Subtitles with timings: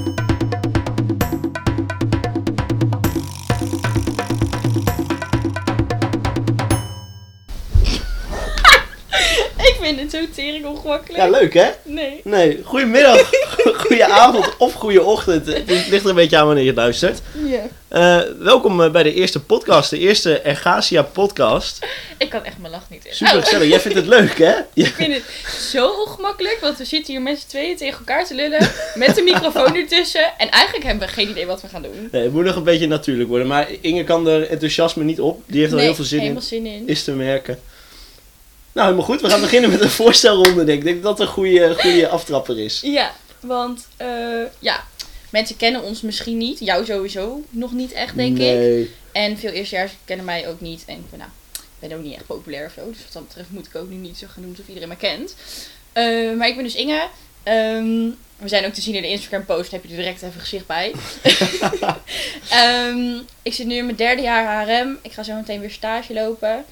[9.70, 11.22] Ik vind het zo tering ongemakkelijk.
[11.22, 11.68] Ja, leuk hè?
[11.84, 12.20] Nee.
[12.24, 13.30] Nee, goedemiddag,
[13.86, 15.46] goeie avond of goeie ochtend.
[15.46, 17.20] Het ligt er een beetje aan wanneer je luistert.
[17.44, 17.62] Ja.
[17.90, 21.86] Eh, welkom eh, bij de eerste podcast, de eerste Ergasia podcast.
[22.18, 23.14] Ik kan echt mijn lach niet in.
[23.14, 23.68] Super gezellig.
[23.68, 24.52] Jij vindt het leuk hè?
[24.52, 24.64] Ja.
[24.86, 25.24] Ik vind het
[25.60, 28.70] zo ongemakkelijk, want we zitten hier met z'n tweeën tegen elkaar te lullen.
[28.94, 30.38] Met de microfoon ertussen.
[30.38, 32.08] En eigenlijk hebben we geen idee wat we gaan doen.
[32.12, 33.46] Nee, het moet nog een beetje natuurlijk worden.
[33.46, 35.42] Maar Inge kan er enthousiasme niet op.
[35.46, 36.48] Die heeft er nee, heel veel zin helemaal in.
[36.48, 36.88] zin in.
[36.88, 37.58] Is te merken.
[38.72, 39.20] Nou, helemaal goed.
[39.20, 40.64] We gaan beginnen met een voorstelronde.
[40.64, 40.74] Denk ik.
[40.78, 42.80] Ik denk dat dat een goede, goede aftrapper is.
[42.82, 44.06] Ja, want eh,
[44.58, 44.84] ja,
[45.30, 46.58] mensen kennen ons misschien niet.
[46.58, 48.88] Jou sowieso nog niet echt, denk ik.
[49.12, 50.84] En veel eerstejaars kennen mij ook niet.
[50.86, 52.90] En ik ben, nou, ik ben ook niet echt populair of zo.
[52.90, 54.96] Dus wat dat betreft moet ik ook nu niet zo gaan doen alsof iedereen me
[54.96, 55.34] kent.
[55.92, 57.08] Eh, maar ik ben dus Inge.
[57.42, 59.70] Ehm, we zijn ook te zien in de Instagram post.
[59.70, 60.92] Heb je er direct even gezicht bij.
[62.50, 64.98] Ehm, ik zit nu in mijn derde jaar HRM.
[65.02, 66.64] Ik ga zo meteen weer stage lopen.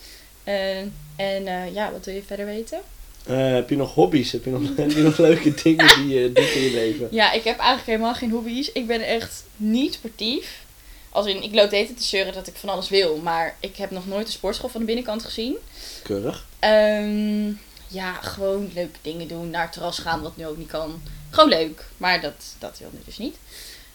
[0.44, 0.78] Eh,
[1.16, 2.80] en eh, ja, wat wil je verder weten?
[3.28, 4.32] Eh, heb je nog hobby's?
[4.32, 7.08] Heb je nog, heb je nog leuke dingen die je doet in je leven?
[7.10, 8.72] Ja, ik heb eigenlijk helemaal geen hobby's.
[8.72, 10.66] Ik ben echt niet sportief.
[11.10, 13.16] Als in, ik loop de hele te zeuren dat ik van alles wil.
[13.16, 15.56] Maar ik heb nog nooit de sportschool van de binnenkant gezien.
[16.02, 16.46] Keurig.
[16.58, 17.52] Ehm,
[17.86, 19.50] ja, gewoon leuke dingen doen.
[19.50, 21.02] Naar het terras gaan, wat nu ook niet kan.
[21.30, 21.84] Gewoon leuk.
[21.96, 23.36] Maar dat, dat wil nu dus niet.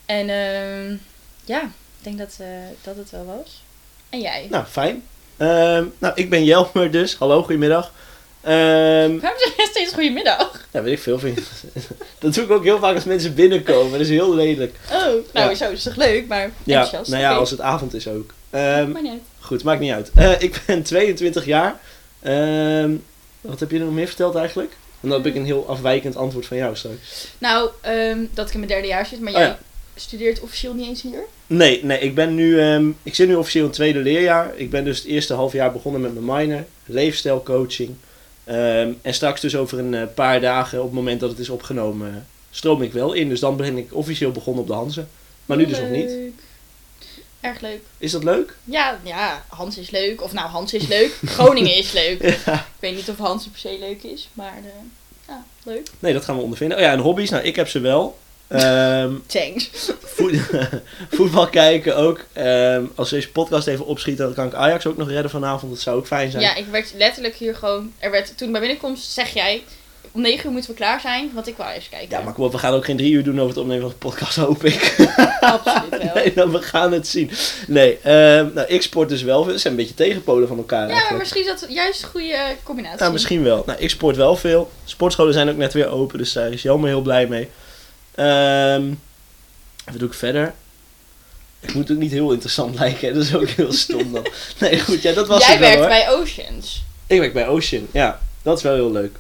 [0.06, 0.96] En ehm,
[1.46, 2.48] ja, ik denk dat, eh,
[2.82, 3.64] dat het wel was.
[4.10, 4.48] En jij?
[4.50, 5.04] Nou, fijn.
[5.38, 7.16] Ehm, nou, ik ben Jelmer dus.
[7.16, 7.92] Hallo, goedemiddag.
[8.44, 10.68] Ehm Waarom zeg jij steeds goedemiddag?
[10.72, 11.20] ja, weet ik veel.
[11.20, 11.44] Vind ik-
[12.20, 13.92] dat doe ik ook heel vaak als mensen binnenkomen.
[13.92, 14.76] Dat is heel lelijk.
[14.92, 15.00] Oh,
[15.34, 15.56] nou Ja.
[15.56, 16.50] zo, is toch leuk, maar Ja,
[16.82, 17.10] enthousiast.
[17.12, 18.34] nou ja, als het avond is ook.
[18.50, 19.22] Ehm, Maar niet uit.
[19.40, 20.12] goed, maakt niet uit.
[20.16, 21.80] Eh, ik ben 22 jaar.
[22.22, 22.92] Ehm,
[23.42, 24.72] wat heb je er nog meer verteld eigenlijk?
[25.02, 27.28] En dan heb ik een heel afwijkend antwoord van jou straks.
[27.38, 29.60] Nou, ehm, dat ik in mijn derde jaar zit, maar Oh jij ja.
[29.96, 31.24] studeert officieel niet eens hier?
[31.48, 32.62] Nee, nee, ik ben nu,
[33.04, 34.52] ik zit nu officieel in het tweede leerjaar.
[34.56, 37.96] Ik ben dus het eerste half jaar begonnen met mijn minor, leefstijlcoaching.
[38.44, 41.50] Ehm, en straks dus over een eh, paar dagen, op het moment dat het is
[41.50, 43.30] opgenomen, stroom ik wel in.
[43.30, 45.06] Dus dan ben ik officieel begonnen op de Hanze.
[45.46, 46.12] Maar nu dus nog niet.
[47.42, 47.82] Erg leuk.
[47.98, 48.58] Is dat leuk?
[48.64, 50.22] Ja, ja, Hans is leuk.
[50.22, 51.20] Of nou, Hans is leuk.
[51.36, 52.22] Groningen is leuk.
[52.22, 52.54] Ja.
[52.54, 54.72] Ik weet niet of Hans per se leuk is, maar eh,
[55.28, 55.90] ja, leuk.
[56.00, 56.78] Nee, dat gaan we ondervinden.
[56.78, 58.18] Oh ja, en hobby's, nou ik heb ze wel.
[59.28, 59.70] Thanks.
[60.04, 60.40] voet-
[61.18, 62.20] voetbal kijken ook.
[62.34, 65.72] Ehm, als deze podcast even opschiet, dan kan ik Ajax ook nog redden vanavond.
[65.72, 66.44] Dat zou ook fijn zijn.
[66.44, 67.94] Ja, ik werd letterlijk hier gewoon...
[68.00, 69.64] Er werd, toen bij binnenkomst zeg jij...
[70.12, 72.18] Om negen uur moeten we klaar zijn, want ik wou eens kijken.
[72.18, 73.90] Ja, maar kom op, we gaan ook geen drie uur doen over het opnemen van
[73.90, 74.96] de podcast, hoop ik.
[75.40, 76.14] Absoluut wel.
[76.14, 77.32] Nee, dan we gaan het zien.
[77.68, 79.52] Nee, ehm, nou, ik sport dus wel veel.
[79.52, 82.34] Het zijn een beetje tegenpolen van elkaar Ja, maar misschien is dat juist een goede
[82.34, 83.00] eh, combinatie.
[83.00, 83.64] Nou, misschien wel.
[83.66, 84.72] Nou, ik sport wel veel.
[84.84, 87.50] Sportscholen zijn ook net weer open, dus daar is Jelmer heel blij mee.
[88.16, 88.94] Ehm
[89.86, 90.54] wat doe ik verder?
[91.60, 93.14] Ik moet ook niet heel interessant lijken, hè.
[93.14, 94.26] dat is ook heel stom dan.
[94.60, 95.90] Nee, goed, ja, dat was Jij het wel werkt hoor.
[95.90, 96.84] bij Oceans.
[97.08, 98.20] Ik werk bij Ocean, ja.
[98.42, 99.16] Dat is wel heel leuk.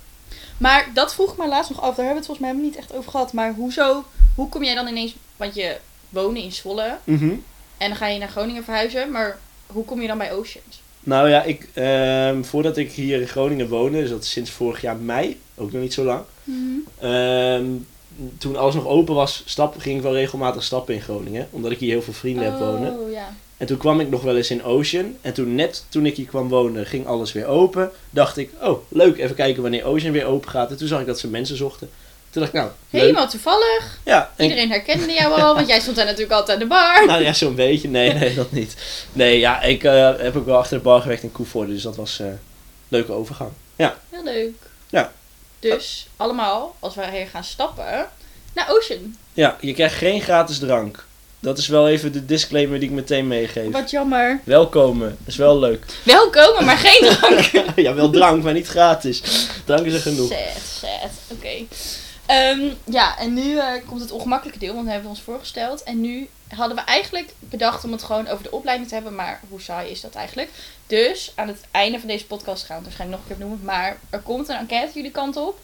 [0.57, 1.95] Maar dat vroeg ik me laatst nog af.
[1.95, 3.33] Daar hebben we het volgens mij helemaal niet echt over gehad.
[3.33, 4.05] Maar hoezo,
[4.35, 5.15] hoe kom jij dan ineens...
[5.37, 5.77] Want je
[6.09, 7.29] woonde in Zwolle Mhm.
[7.77, 9.11] en dan ga je naar Groningen verhuizen.
[9.11, 9.37] Maar
[9.67, 10.81] hoe kom je dan bij Oceans?
[10.99, 14.81] Nou ja, ik, ehm, voordat ik hier in Groningen woonde, dus dat is sinds vorig
[14.81, 16.23] jaar mei, ook nog niet zo lang.
[16.99, 17.65] Ehm,
[18.37, 21.47] toen alles nog open was, stap, ging ik wel regelmatig stappen in Groningen.
[21.51, 22.99] Omdat ik hier heel veel vrienden heb wonen.
[22.99, 23.35] Oh, ja.
[23.57, 25.15] En toen kwam ik nog wel eens in Ocean.
[25.21, 27.91] En toen net toen ik hier kwam wonen, ging alles weer open.
[28.09, 30.69] Dacht ik, oh leuk, even kijken wanneer Ocean weer open gaat.
[30.71, 31.89] En toen zag ik dat ze mensen zochten.
[32.29, 33.01] Toen dacht ik, nou, leuk.
[33.01, 33.99] Helemaal toevallig.
[34.05, 37.05] Ja, en Iedereen herkende jou al, want jij stond daar natuurlijk altijd aan de bar.
[37.07, 37.89] Nou ja, zo'n beetje.
[37.89, 38.75] Nee, nee, dat niet.
[39.13, 41.95] Nee, ja, ik eh, heb ook wel achter de bar gewerkt in Koevoorde, dus dat
[41.95, 42.39] was eh, een
[42.87, 43.51] leuke overgang.
[43.75, 44.53] Ja, Heel leuk.
[44.89, 45.11] Ja.
[45.71, 48.09] Dus allemaal, als wij hier gaan stappen,
[48.53, 49.15] naar Ocean.
[49.33, 51.05] ja, je krijgt geen gratis drank.
[51.39, 53.71] Dat is wel even de disclaimer die ik meteen meegeef.
[53.71, 54.41] Wat jammer.
[54.43, 55.85] Welkomen, is wel leuk.
[56.03, 57.65] Welkom, maar geen drank.
[57.85, 59.21] ja, wel drank, maar niet gratis.
[59.65, 60.31] Drank is er genoeg.
[60.31, 61.11] Sad, sad.
[61.27, 61.65] Oké.
[62.25, 65.83] Ehm, ja, en nu eh, komt het ongemakkelijke deel, want we hebben ons voorgesteld.
[65.83, 69.39] En nu hadden we eigenlijk bedacht om het gewoon over de opleiding te hebben, maar
[69.49, 70.49] hoe saai is dat eigenlijk?
[70.87, 73.65] Dus aan het einde van deze podcast gaan we het waarschijnlijk nog een keer noemen,
[73.65, 75.59] maar er komt een enquête jullie kant op.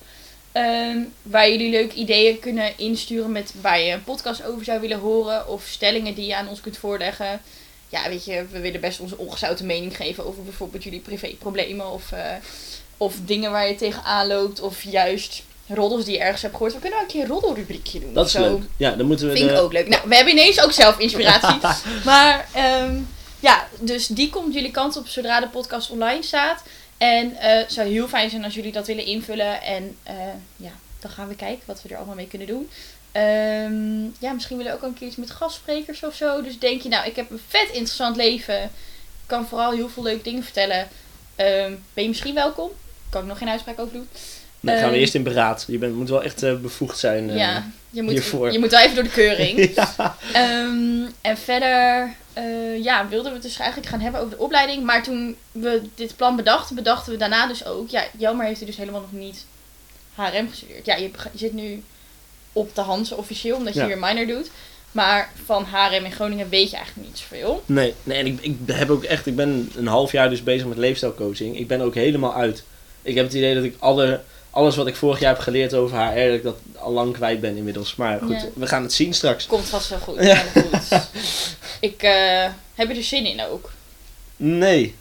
[0.51, 4.99] ehm, waar jullie leuke ideeën kunnen insturen met waar je een podcast over zou willen
[4.99, 5.47] horen.
[5.47, 7.41] Of stellingen die je aan ons kunt voorleggen.
[7.89, 11.91] Ja, weet je, we willen best onze ongezouten mening geven over bijvoorbeeld jullie privéproblemen.
[11.91, 12.35] Of, eh,
[12.97, 14.59] of dingen waar je tegenaan loopt.
[14.61, 16.73] Of juist roddels die je ergens hebt gehoord.
[16.73, 18.13] We kunnen ook een keer een roddelrubriekje doen.
[18.13, 18.41] Dat is zo.
[18.41, 18.61] leuk.
[18.77, 19.55] Ja, dan moeten we Vind de...
[19.55, 19.87] ik ook leuk.
[19.87, 21.59] Nou, we hebben ineens ook zelf inspiratie.
[22.05, 22.99] maar ehm,
[23.39, 26.63] ja, dus die komt jullie kant op zodra de podcast online staat.
[26.97, 29.61] En eh, het zou heel fijn zijn als jullie dat willen invullen.
[29.61, 30.15] En eh,
[30.55, 32.69] ja, dan gaan we kijken wat we er allemaal mee kunnen doen.
[33.11, 36.41] Ehm, ja, misschien willen we ook een keer iets met gastsprekers of zo.
[36.41, 38.63] Dus denk je, nou, ik heb een vet interessant leven.
[38.63, 38.69] Ik
[39.25, 40.87] kan vooral heel veel leuke dingen vertellen.
[41.35, 42.69] Ehm, ben je misschien welkom?
[43.09, 44.09] Kan ik nog geen uitspraak over doen.
[44.61, 45.65] Dan gaan we Ehm, eerst in beraad.
[45.67, 47.29] Je bent, moet wel echt eh, bevoegd zijn.
[47.29, 47.37] eh.
[47.37, 48.51] ja, je moet, hiervoor.
[48.51, 49.69] je moet wel even door de keuring.
[49.75, 50.15] ja.
[50.33, 54.83] Ehm, en verder eh, ja, wilden we het dus eigenlijk gaan hebben over de opleiding.
[54.83, 57.89] Maar toen we dit plan bedachten, bedachten we daarna dus ook...
[57.89, 59.45] Ja, Jelmer heeft dus helemaal nog niet
[60.15, 60.85] HRM gestudeerd.
[60.85, 61.83] Ja, je, zit nu
[62.53, 63.87] op de Hanse officieel, omdat je Ja.
[63.87, 64.49] weer minor doet.
[64.91, 67.63] Maar van HRM in Groningen weet je eigenlijk niet zoveel.
[67.65, 70.67] Nee, nee en ik, ik heb ook echt, ik ben een half jaar dus bezig
[70.67, 71.57] met leefstijlcoaching.
[71.57, 72.63] Ik ben ook helemaal uit.
[73.01, 74.21] Ik heb het idee dat ik alle,
[74.59, 77.41] alles wat ik vorig jaar heb geleerd over HR, dat ik dat al lang kwijt
[77.41, 77.95] ben inmiddels.
[77.95, 78.47] Maar goed, Ja.
[78.55, 79.45] we gaan het zien straks.
[79.45, 80.15] Komt vast wel goed.
[80.25, 80.35] Ja.
[80.35, 81.09] goed.
[81.79, 83.71] Ik eh, heb er dus zin in ook.
[84.37, 84.95] Nee.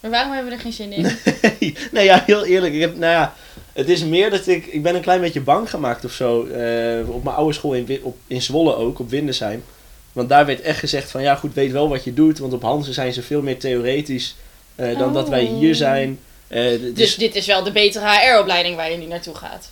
[0.00, 1.02] Maar waarom hebben we er geen zin in?
[1.60, 2.74] nee, nee, ja, heel eerlijk.
[2.74, 3.34] Ik heb, nou ja,
[3.72, 6.44] het is meer dat ik, ik ben een klein beetje bang gemaakt of zo.
[6.46, 9.64] eh, op mijn oude school in, op, in Zwolle ook, op Windesheim.
[10.12, 12.38] Want daar werd echt gezegd van, ja goed, weet wel wat je doet.
[12.38, 14.36] Want op Hansen zijn ze veel meer theoretisch
[14.74, 15.58] eh, dan dat wij Oh.
[15.58, 16.18] hier zijn.
[16.48, 16.62] Eh,
[16.94, 19.68] Dus is- dit is wel de betere HR-opleiding waar je nu naartoe gaat.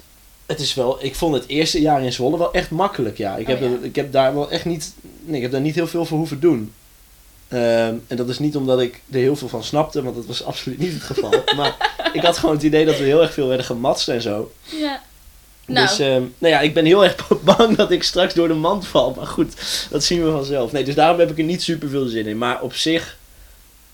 [0.47, 3.37] Het is wel, ik vond het eerste jaar in Zwolle wel echt makkelijk, ja.
[3.37, 3.69] Ik, Oh, heb, ja.
[3.83, 4.93] ik heb daar wel echt niet,
[5.25, 6.73] nee, ik heb daar niet heel veel voor hoeven doen.
[7.49, 10.45] Ehm, en dat is niet omdat ik er heel veel van snapte, want dat was
[10.51, 11.33] absoluut niet het geval.
[11.57, 11.77] maar
[12.13, 14.53] ik had gewoon het idee dat we heel erg veel werden gematst en zo.
[14.63, 15.03] Ja.
[15.67, 18.55] Nou, Dus ehm, nou ja, ik ben heel erg bang dat ik straks door de
[18.55, 19.15] mand val.
[19.17, 19.53] Maar goed,
[19.91, 20.73] dat zien we vanzelf.
[20.73, 22.39] Nee, dus daarom heb ik er niet super veel zin in.
[22.39, 23.17] Maar op zich,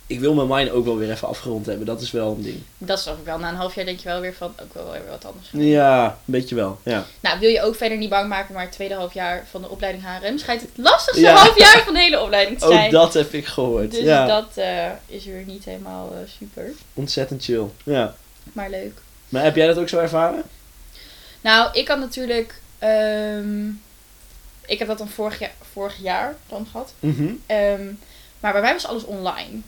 [0.09, 1.87] ik wil mijn mine ook wel weer even afgerond hebben.
[1.87, 2.63] Dat is wel een ding.
[2.79, 3.39] dat snap ik wel.
[3.39, 5.49] Na een half jaar denk je wel weer van, ook wel weer wat anders.
[5.53, 7.07] Ja, een beetje wel, ja.
[7.21, 9.69] Nou, wil je ook verder niet bang maken, maar het tweede half jaar van de
[9.69, 11.35] opleiding HRM schijnt het lastigste Ja.
[11.35, 12.87] half jaar van de hele opleiding te zijn.
[12.87, 13.91] Ook dat heb ik gehoord.
[13.91, 17.65] Dus ja, dat eh, is weer niet helemaal eh, super, ontzettend chill.
[17.85, 18.15] Ja.
[18.53, 19.01] maar leuk.
[19.29, 20.43] Maar heb jij dat ook zo ervaren?
[21.41, 23.67] Nou, ik had natuurlijk, ehm,
[24.67, 26.93] ik heb dat dan vorig jaar, vorig jaar dan gehad.
[27.01, 27.31] Mhm.
[27.47, 27.87] Ehm,
[28.41, 29.63] maar bij mij was alles online.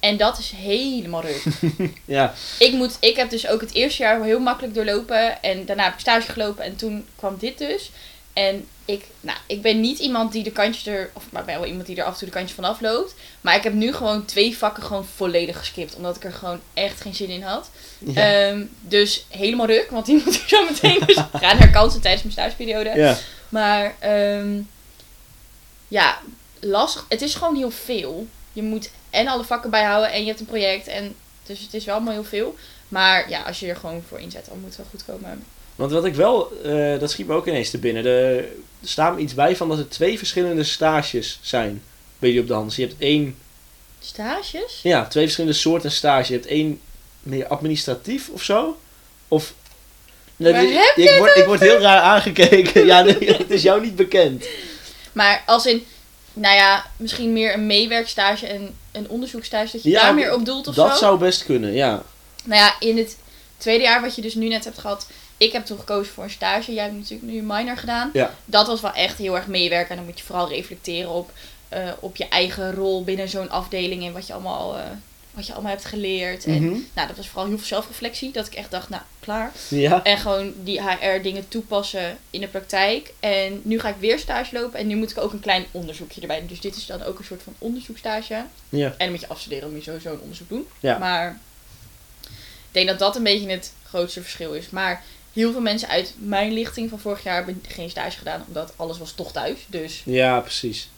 [0.00, 1.42] En dat is helemaal ruk.
[2.04, 5.42] Ja, ik, moet, ik heb dus ook het eerste jaar heel makkelijk doorlopen.
[5.42, 6.64] En daarna heb ik stage gelopen.
[6.64, 7.90] En toen kwam dit dus.
[8.32, 11.10] En ik, nou, ik ben niet iemand die de kantjes er...
[11.12, 13.14] Of maar ben wel iemand die er af en toe de kantjes vanaf loopt.
[13.40, 15.94] Maar ik heb nu gewoon twee vakken gewoon volledig geskipt.
[15.96, 17.70] Omdat ik er gewoon echt geen zin in had.
[17.98, 18.48] ja.
[18.48, 19.90] Ehm, dus helemaal ruk.
[19.90, 22.92] Want die moet ik zo meteen dus gaan herkansen tijdens mijn stageperiode.
[23.00, 23.16] ja.
[23.48, 24.60] Maar ehm,
[25.88, 26.18] ja,
[26.60, 27.04] lastig.
[27.08, 28.26] Het is gewoon heel veel.
[28.52, 30.86] Je moet en alle vakken bijhouden en je hebt een project.
[30.86, 31.14] En,
[31.46, 32.56] dus het is wel allemaal heel veel.
[32.88, 35.44] Maar ja, als je er gewoon voor inzet, dan moet het wel goed komen.
[35.76, 38.06] Want wat ik wel, eh, dat schiet me ook ineens te binnen.
[38.06, 38.44] Er
[38.82, 41.82] staat me iets bij van dat er twee verschillende stages zijn
[42.18, 42.74] bij jullie op de hand.
[42.74, 43.36] Je hebt één,
[44.00, 44.80] Stages?
[44.82, 46.32] ja, twee verschillende soorten stage.
[46.32, 46.80] Je hebt één
[47.22, 48.78] meer administratief of zo.
[49.28, 49.54] Of...
[50.36, 52.86] Nee, Waar heb ik, word, ik word heel raar aangekeken.
[52.86, 54.46] ja, nee, het is jou niet bekend.
[55.12, 55.86] Maar als in,
[56.32, 59.72] nou ja, misschien meer een meewerkstage en een onderzoekstage.
[59.72, 60.96] Dat je Ja, daar meer op doelt of dat zo.
[60.96, 62.02] zou best kunnen, ja.
[62.44, 63.16] Nou ja, in het
[63.56, 65.06] tweede jaar wat je dus nu net hebt gehad.
[65.36, 66.74] Ik heb toen gekozen voor een stage.
[66.74, 68.10] Jij hebt natuurlijk nu een minor gedaan.
[68.12, 68.34] Ja.
[68.44, 69.90] Dat was wel echt heel erg meewerken.
[69.90, 71.30] En dan moet je vooral reflecteren op,
[71.68, 74.06] eh, op je eigen rol binnen zo'n afdeling.
[74.06, 74.82] En wat je allemaal, eh,
[75.38, 76.44] wat je allemaal hebt geleerd.
[76.44, 76.78] En Mhm.
[76.94, 78.32] nou, dat was vooral heel veel zelfreflectie.
[78.32, 79.52] Dat ik echt dacht, nou, klaar.
[79.68, 80.04] Ja.
[80.04, 83.12] En gewoon die HR dingen toepassen in de praktijk.
[83.20, 84.78] En nu ga ik weer stage lopen.
[84.78, 86.46] En nu moet ik ook een klein onderzoekje erbij doen.
[86.48, 88.44] Dus dit is dan ook een soort van onderzoekstage.
[88.68, 88.86] Ja.
[88.86, 90.66] En dan moet je afstuderen, moet je sowieso een onderzoek doen.
[90.80, 90.98] Ja.
[90.98, 91.40] Maar
[92.22, 94.70] ik denk dat dat een beetje het grootste verschil is.
[94.70, 95.02] Maar
[95.32, 98.44] heel veel mensen uit mijn lichting van vorig jaar hebben geen stage gedaan.
[98.46, 99.58] Omdat alles was toch thuis.
[99.66, 100.88] Dus Ja, precies.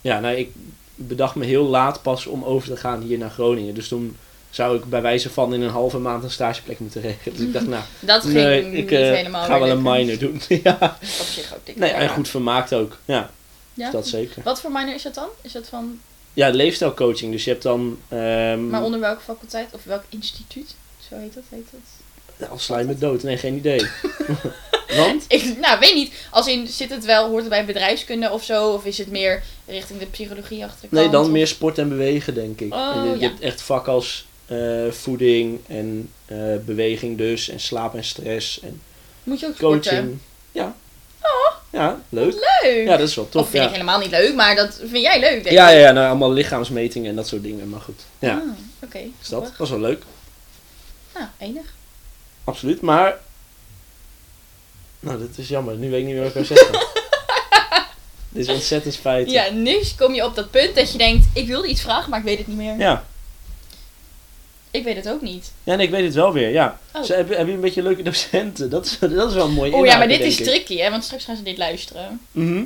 [0.00, 0.50] Ja, nou, ik
[0.94, 3.74] bedacht me heel laat pas om over te gaan hier naar Groningen.
[3.74, 4.16] Dus toen
[4.50, 7.36] zou ik bij wijze van in een halve maand een stageplek moeten regelen.
[7.36, 10.40] Dus ik dacht, nou, dat ging nee, ik helemaal ga wel een minor doen.
[10.62, 10.98] ja.
[11.20, 11.76] Op zich ook dik.
[11.76, 12.96] Nee, en goed vermaakt ook.
[13.04, 13.30] Ja,
[13.74, 13.90] Ja?
[13.90, 14.42] dat zeker.
[14.42, 15.28] Wat voor minor is dat dan?
[15.40, 16.00] Is dat van,
[16.32, 17.32] Ja, leefstijlcoaching.
[17.32, 17.98] Dus je hebt dan...
[18.08, 19.68] ehm maar onder welke faculteit?
[19.72, 20.74] Of welk instituut?
[21.08, 21.80] Zo heet dat, heet dat?
[22.48, 23.22] nou, sla je me dood?
[23.22, 23.80] Nee, geen idee.
[24.96, 25.24] Want?
[25.28, 26.12] Ik, nou, weet niet.
[26.30, 28.72] Als in, zit het wel, hoort het bij bedrijfskunde of zo?
[28.72, 32.60] Of is het meer richting de psychologie achter Nee, dan meer sport en bewegen, denk
[32.60, 32.74] ik.
[32.74, 33.28] Oh, en je, je ja.
[33.28, 37.48] hebt echt vak als eh, voeding en eh, beweging dus.
[37.48, 38.80] En slaap en stress en
[39.22, 39.80] Moet je ook sporten?
[39.92, 40.18] coaching.
[40.52, 40.74] Ja.
[41.70, 42.32] Ja, leuk.
[42.62, 42.86] Leuk!
[42.86, 43.48] Ja, dat is wel of tof.
[43.48, 43.68] vind Ja.
[43.68, 45.74] ik helemaal niet leuk, maar dat vind jij leuk, denk Ja, ik.
[45.74, 47.68] ja, ja nou, allemaal lichaamsmetingen en dat soort dingen.
[47.68, 48.00] Maar goed.
[48.18, 48.42] Ja, Ah,
[48.84, 49.52] Oké, is dat.
[49.58, 50.02] was wel leuk.
[51.14, 51.74] Nou, enig.
[52.44, 52.80] Absoluut.
[52.80, 53.18] Maar...
[55.04, 55.74] Nou, dat is jammer.
[55.76, 56.78] Nu weet ik niet meer wat ik wil zeggen.
[58.28, 59.32] Dit is ontzettend spijtig.
[59.32, 62.18] Ja, nu kom je op dat punt dat je denkt, ik wilde iets vragen, maar
[62.18, 62.78] ik weet het niet meer.
[62.78, 63.04] Ja.
[64.70, 65.52] Ik weet het ook niet.
[65.64, 66.78] Ja, nee, ik weet het wel weer, ja.
[66.92, 67.02] Oh.
[67.02, 68.70] Ze, heb, heb je een beetje leuke docenten?
[68.70, 70.90] Dat is, dat is wel een mooi Oh ja, maar dit is tricky, hè?
[70.90, 72.20] Want straks gaan ze dit luisteren.
[72.30, 72.62] Mhm.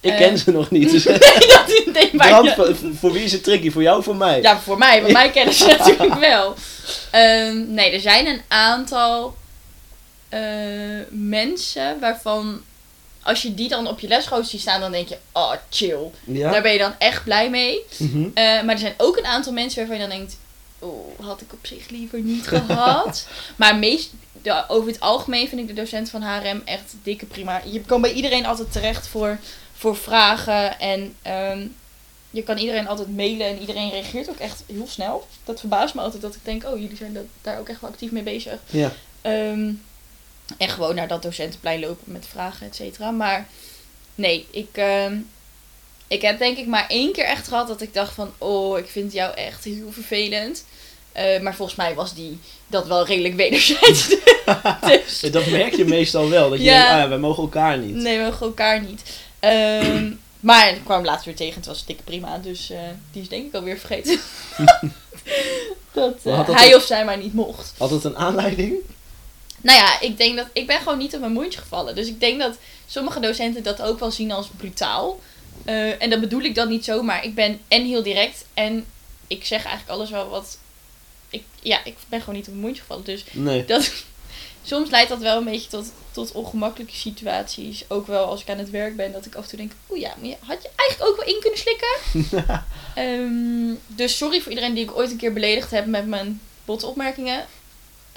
[0.00, 0.16] Ik Eh.
[0.18, 3.32] ken ze nog niet, dus nee, dat is nee, maar Brand, voor, voor wie is
[3.32, 3.70] het tricky?
[3.70, 4.42] Voor jou of voor mij?
[4.42, 6.54] Ja, voor mij, want mij kennen ze natuurlijk wel.
[7.10, 9.36] Ehm, nee, er zijn een aantal
[10.32, 12.60] eh, mensen waarvan
[13.22, 16.10] als je die dan op je lesrooster ziet staan, dan denk je, oh chill.
[16.24, 16.50] Ja?
[16.50, 17.80] Daar ben je dan echt blij mee.
[17.98, 18.22] Mhm.
[18.34, 20.36] Eh, maar er zijn ook een aantal mensen waarvan je dan denkt,
[20.78, 23.26] oh, had ik op zich liever niet gehad.
[23.56, 24.10] maar meest,
[24.42, 27.60] de- over het algemeen vind ik de docent van HRM echt dikke prima.
[27.64, 29.38] Je kan bij iedereen altijd terecht voor,
[29.72, 31.66] voor vragen en ehm,
[32.30, 35.26] je kan iedereen altijd mailen en iedereen reageert ook echt heel snel.
[35.44, 37.90] Dat verbaast me altijd dat ik denk, oh, jullie zijn dat, daar ook echt wel
[37.90, 38.58] actief mee bezig.
[38.70, 38.92] Ja.
[39.20, 39.70] Ehm,
[40.58, 43.10] en gewoon naar dat docentenplein lopen met vragen, et cetera.
[43.10, 43.46] Maar
[44.14, 45.16] nee, ik, ehm,
[46.08, 48.30] ik heb denk ik maar één keer echt gehad dat ik dacht van...
[48.38, 50.64] Oh, ik vind jou echt heel vervelend.
[51.12, 54.08] Eh, maar volgens mij was die dat wel redelijk wederzijds.
[54.86, 56.50] dus Dat merk je meestal wel.
[56.50, 56.72] Dat je Ja.
[56.78, 57.94] denkt, ah, ja, wij mogen elkaar niet.
[57.94, 59.02] nee, we mogen elkaar niet.
[59.38, 61.54] Ehm, maar ik kwam later weer tegen.
[61.54, 62.38] Het was dikke prima.
[62.38, 62.78] Dus eh,
[63.12, 64.20] die is denk ik alweer vergeten.
[65.92, 67.72] dat eh, dat hij of zij maar niet mocht.
[67.78, 68.74] Had het een aanleiding?
[69.62, 71.94] Nou ja, ik denk dat ik ben gewoon niet op mijn mondje gevallen.
[71.94, 75.20] Dus ik denk dat sommige docenten dat ook wel zien als brutaal.
[75.64, 78.86] Eh, en dat bedoel ik dan niet zo, maar ik ben en heel direct en
[79.26, 80.58] ik zeg eigenlijk alles wel wat.
[81.30, 83.04] Ik, ja, ik ben gewoon niet op mijn mondje gevallen.
[83.04, 83.64] Dus Nee.
[83.64, 83.92] dat,
[84.64, 87.84] soms leidt dat wel een beetje tot, tot ongemakkelijke situaties.
[87.88, 90.00] Ook wel als ik aan het werk ben, dat ik af en toe denk: oeh
[90.00, 91.94] ja, maar je- had je eigenlijk ook wel in kunnen slikken?
[92.94, 96.86] Ehm, dus sorry voor iedereen die ik ooit een keer beledigd heb met mijn botte
[96.86, 97.46] opmerkingen.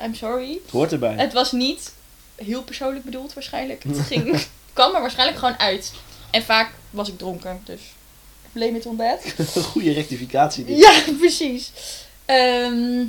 [0.04, 0.60] I'm sorry.
[0.64, 1.14] Het hoort erbij.
[1.18, 1.94] Het was niet
[2.36, 3.84] heel persoonlijk bedoeld waarschijnlijk.
[3.84, 5.92] Het ging, het kwam er waarschijnlijk gewoon uit.
[6.32, 7.82] En vaak was ik dronken, dus
[8.52, 9.24] blame it on that.
[9.56, 10.66] Een goede rectificatie.
[10.66, 10.78] dit.
[10.78, 11.72] Ja, precies.
[12.26, 13.04] Ehm,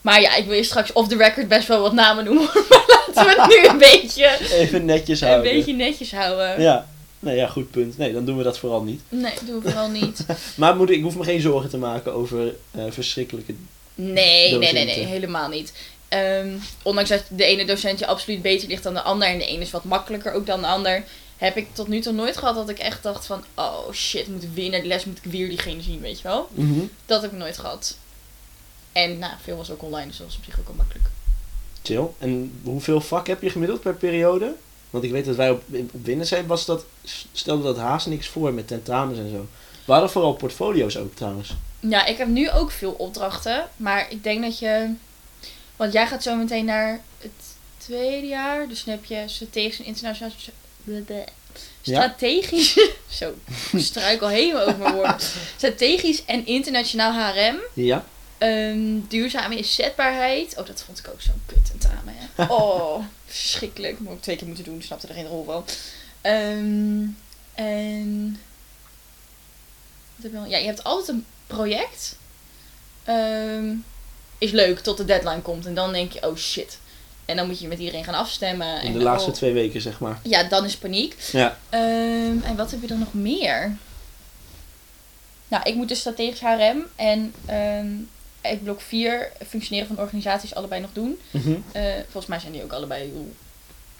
[0.00, 2.44] maar ja, ik wil je straks off the record best wel wat namen noemen.
[2.68, 5.52] Maar laten we het nu een beetje, Even netjes een houden.
[5.52, 6.60] beetje netjes houden.
[6.60, 6.88] Ja.
[7.18, 7.98] Nee, ja, goed punt.
[7.98, 9.00] Nee, dan doen we dat vooral niet.
[9.08, 10.26] Nee, doen we vooral niet.
[10.56, 13.54] Maar moet, ik hoef me geen zorgen te maken over eh, verschrikkelijke...
[13.94, 15.72] Nee, nee, nee, nee, helemaal niet.
[16.08, 19.46] Ehm, ondanks dat de ene docent je absoluut beter ligt dan de ander en de
[19.46, 21.04] ene is wat makkelijker ook dan de ander,
[21.36, 24.42] heb ik tot nu toe nooit gehad dat ik echt dacht van, oh shit, moet
[24.42, 26.48] ik weer naar de les, moet ik weer diegene zien, weet je wel?
[26.52, 26.80] Mhm.
[27.06, 27.96] Dat heb ik nooit gehad.
[28.92, 31.08] En nou, veel was ook online, dus dat was op zich ook wel makkelijk.
[31.82, 32.06] Chill.
[32.18, 34.54] En hoeveel vak heb je gemiddeld per periode?
[34.90, 36.84] Want ik weet dat wij op, op winnen zijn, was dat,
[37.32, 39.46] stelde dat haast niks voor met tentamens en zo.
[39.84, 41.54] We hadden vooral portfolio's ook trouwens.
[41.80, 44.94] Ja, ik heb nu ook veel opdrachten, maar ik denk dat je,
[45.76, 47.30] want jij gaat zo meteen naar het
[47.76, 50.32] tweede jaar, dus dan heb je strategisch en internationaal.
[51.82, 52.00] Ja.
[52.00, 52.74] strategisch,
[53.18, 53.34] zo,
[53.72, 55.16] ik struikel helemaal over mijn woorden.
[55.56, 57.56] Strategisch en internationaal HRM.
[57.72, 58.04] Ja.
[58.38, 60.58] Ehm, duurzame inzetbaarheid.
[60.58, 62.14] Oh, dat vond ik ook zo'n kut tentamen.
[62.16, 62.44] Hè.
[62.54, 63.98] Oh, verschrikkelijk.
[63.98, 65.64] Moet ik twee keer moeten doen, snapte er geen rol van.
[66.20, 67.06] Ehm,
[67.54, 68.40] en.
[70.48, 72.16] Ja, je hebt altijd een project.
[73.04, 73.74] Ehm,
[74.38, 75.66] is leuk tot de deadline komt.
[75.66, 76.78] En dan denk je, oh shit.
[77.24, 78.80] En dan moet je met iedereen gaan afstemmen.
[78.80, 80.20] In en de laatste oh, twee weken, zeg maar.
[80.22, 81.16] Ja, dan is paniek.
[81.32, 81.58] Ja.
[81.68, 83.76] Ehm, en wat heb je dan nog meer?
[85.48, 87.86] Nou, ik moet dus strategisch HRM en ehm
[88.46, 91.20] uit blok 4 functioneren van organisaties allebei nog doen.
[91.30, 91.54] Mhm.
[91.72, 93.34] Eh, volgens mij zijn die ook allebei heel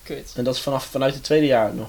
[0.02, 0.32] kut.
[0.36, 1.88] En dat is vanaf, vanuit het tweede jaar nog?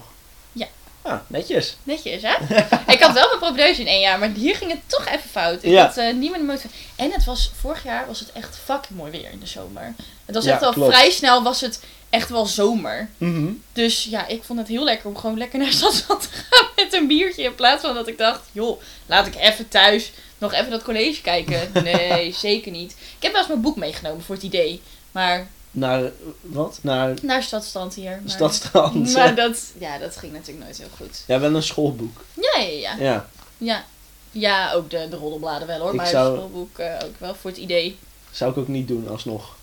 [1.08, 1.14] Ja.
[1.14, 1.76] Ah, netjes.
[1.84, 2.34] Netjes, hè?
[2.94, 5.64] ik had wel mijn propedeuse in één jaar, maar hier ging het toch even fout.
[5.64, 5.86] Ik Ja.
[5.86, 6.62] had eh, niet meer.
[6.96, 9.94] En het was, vorig jaar was het echt fucking mooi weer in de zomer.
[10.26, 10.94] Het was Ja, echt al klopt.
[10.94, 13.10] vrij snel was het echt wel zomer.
[13.18, 13.50] Mhm.
[13.74, 16.94] Dus ja, ik vond het heel lekker om gewoon lekker naar Stadshand te gaan met
[16.94, 17.44] een biertje.
[17.44, 21.22] In plaats van dat ik dacht, joh, laat ik even thuis nog even dat college
[21.22, 21.72] kijken.
[21.84, 22.92] Nee, zeker niet.
[22.92, 24.82] Ik heb wel eens mijn boek meegenomen voor het idee.
[25.12, 26.10] Maar Naar, eh,
[26.42, 26.80] wat?
[26.82, 28.20] Naar naar Stadstand hier.
[28.22, 29.14] Maar, Stadstrand.
[29.16, 31.24] Maar dat, ja, dat ging natuurlijk nooit heel goed.
[31.28, 32.24] Ja, wel een schoolboek.
[32.34, 32.96] Ja, ja, ja.
[33.00, 33.26] Ja.
[33.58, 33.86] Ja,
[34.32, 35.90] ja ook de, de roddelbladen wel hoor.
[35.90, 37.98] Ik maar zou- het schoolboek eh, ook wel voor het idee.
[38.32, 39.56] Zou ik ook niet doen alsnog.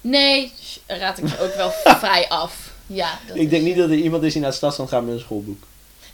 [0.00, 0.52] Nee,
[0.86, 1.70] raad ik je ook wel
[2.04, 2.70] vrij af.
[2.86, 5.14] Ja, dat Ik denk niet dat er iemand is die naar het Stadstrand gaat met
[5.14, 5.62] een schoolboek.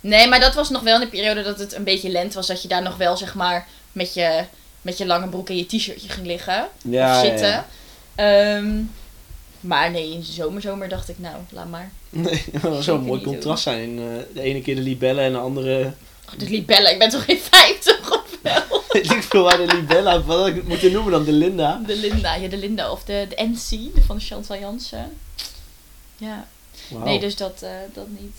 [0.01, 2.47] Nee, maar dat was nog wel in de periode dat het een beetje lent was.
[2.47, 4.45] Dat je daar nog wel, zeg maar, met je,
[4.83, 6.69] met je lange broek en je t-shirtje ging liggen.
[6.83, 7.49] Ja, of ja, zitten.
[7.49, 7.67] ja.
[8.15, 8.81] Ehm,
[9.61, 11.91] maar nee, in de zomer, zomer dacht ik, nou, laat maar.
[12.11, 13.99] Nee, dat zou een mooi contrast zijn.
[13.99, 15.93] Eh, de ene keer de libellen en de andere...
[16.27, 18.83] Oh, de libellen, ik ben toch geen 50 of wel?
[19.03, 20.23] Ik veel waar de libella...
[20.23, 21.25] Wat ik het moeten noemen dan?
[21.25, 21.81] De Linda?
[21.87, 25.17] De Linda, ja, de Linda of de, de NC, de van Chantal Jansen.
[26.17, 26.47] Ja,
[27.05, 28.37] nee, dus dat, eh, dat niet.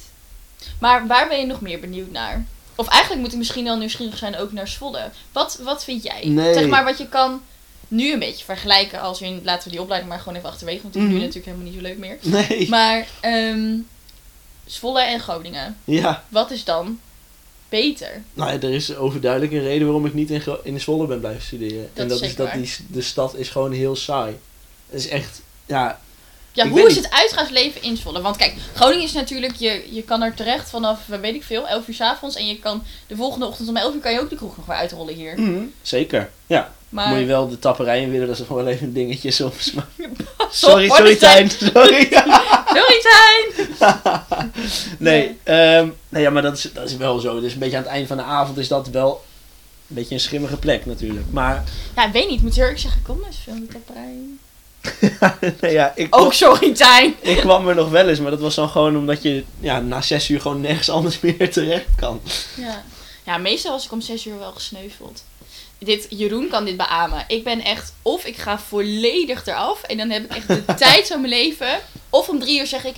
[0.80, 2.46] Maar waar ben je nog meer benieuwd naar?
[2.76, 5.10] Of eigenlijk moet ik misschien wel nieuwsgierig zijn ook naar Zwolle.
[5.32, 6.26] Wat, wat vind jij?
[6.26, 6.54] Nee.
[6.54, 7.42] Zeg maar wat je kan
[7.90, 10.94] nu een beetje vergelijken als in, laten we die opleiding maar gewoon even achterwege, want
[10.94, 11.18] die is Mhm.
[11.18, 12.18] nu natuurlijk helemaal niet zo leuk meer.
[12.22, 12.70] Nee.
[12.70, 13.76] Maar ehm
[14.66, 17.00] Zwolle en Groningen, Ja, wat is dan
[17.70, 18.22] beter?
[18.34, 21.20] nou ja, er is overduidelijk een reden waarom ik niet in, Gro- in Zwolle ben
[21.20, 21.90] blijven studeren.
[21.94, 24.38] Dat en dat is dat die, de stad is gewoon heel saai.
[24.90, 26.00] Het is echt, ja,
[26.52, 27.04] Ja, hoe is niet.
[27.04, 28.22] het uitgaansleven in Zwolle?
[28.22, 31.68] Want kijk, Groningen is natuurlijk, je, je kan er terecht vanaf, wat weet ik veel,
[31.68, 32.36] 11 uur s avonds.
[32.36, 34.66] En je kan de volgende ochtend om 11 uur kan je ook de kroeg nog
[34.66, 35.40] weer uitrollen hier.
[35.40, 36.30] mhm, zeker.
[36.48, 39.32] Ja, Maar moet je wel de tapperij in willen, dat is wel even een dingetje
[39.32, 39.74] soms.
[39.74, 39.88] Maar...
[40.38, 42.08] Pas op, Sorry, sorry Tijn, sorry.
[42.66, 43.68] Sorry Tijn!
[44.98, 47.40] nee, ehm, nee ja, maar dat is, dat is wel zo.
[47.40, 49.24] Dus een beetje aan het eind van de avond is dat wel
[49.88, 51.26] een beetje een schimmige plek natuurlijk.
[51.32, 51.64] Maar,
[51.96, 54.18] Ja, ik weet niet, moet heel eerlijk zeggen, kom eens film de tapperij.
[55.62, 57.16] nee ja, ik Ook sorry Tijn!
[57.22, 60.02] ik kwam er nog wel eens, maar dat was dan gewoon omdat je ja, na
[60.02, 62.22] zes uur gewoon nergens anders meer terecht kan.
[62.56, 62.84] Ja.
[63.26, 65.24] ja, meestal was ik om 6 uur wel gesneuveld.
[65.80, 67.26] Dit, Jeroen kan dit beamen.
[67.28, 71.08] Ik ben echt, of ik ga volledig eraf en dan heb ik echt de tijd
[71.08, 71.80] van mijn leven.
[72.10, 72.96] Of om drie uur zeg ik,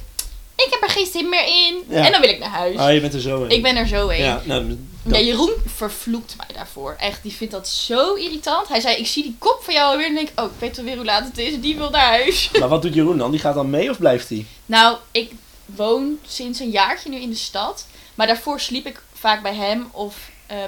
[0.56, 1.84] ik heb er geen zin meer in.
[1.90, 2.06] Ja.
[2.06, 2.78] En dan wil ik naar huis.
[2.78, 3.50] Ah, je bent er zo in.
[3.50, 4.24] Ik ben er zo heen.
[4.24, 6.96] Ja, nou, Ja, Jeroen vervloekt mij daarvoor.
[7.00, 8.68] Echt, die vindt dat zo irritant.
[8.68, 10.78] Hij zei, ik zie die kop van jou alweer en denk ik, oh, ik weet
[10.78, 11.60] alweer hoe laat het is.
[11.60, 12.50] Die wil naar huis.
[12.60, 13.32] maar wat doet Jeroen dan?
[13.32, 14.46] Die gaat dan mee of blijft hij?
[14.66, 15.32] Nou, ik
[15.66, 17.86] woon sinds een jaartje nu in de stad.
[18.16, 20.16] Maar daarvoor sliep ik vaak bij hem of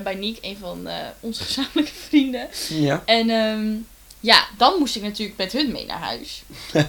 [0.04, 2.48] bij Niek, een van eh, onze gezamenlijke vrienden.
[2.70, 3.02] Ja.
[3.06, 3.72] En ehm,
[4.20, 6.42] ja, dan moest ik natuurlijk met hun mee naar huis.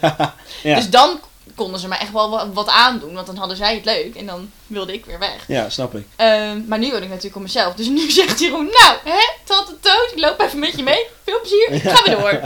[0.63, 0.75] Ja.
[0.75, 1.21] Dus dan
[1.55, 4.27] konden ze me echt wel wa- wat aandoen, want dan hadden zij het leuk en
[4.27, 5.45] dan wilde ik weer weg.
[5.49, 6.07] ja, snap ik.
[6.17, 7.75] Ehm, maar nu woon ik natuurlijk op mezelf.
[7.75, 11.07] Dus nu zegt Jeroen, nou, hè, tot de dood, ik loop even met je mee.
[11.25, 12.41] Veel plezier, gaan we door.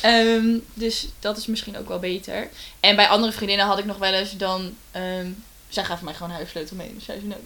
[0.00, 2.48] Ehm, dus dat is misschien ook wel beter.
[2.80, 4.76] En bij andere vriendinnen had ik nog wel eens dan...
[4.90, 5.26] ehm,
[5.68, 6.94] zij gaven mij gewoon huissleutel mee.
[6.94, 7.40] Dus zei ze, nou,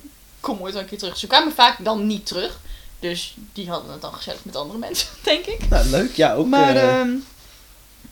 [0.45, 1.17] kom ooit wel een keer terug.
[1.17, 2.61] Ze kwamen vaak dan niet terug.
[3.01, 5.69] Dus die hadden het dan gezellig met andere mensen, denk ik.
[5.69, 6.17] Nou, leuk.
[6.17, 6.47] Ja, ook.
[6.47, 7.11] Maar, eh, ehm,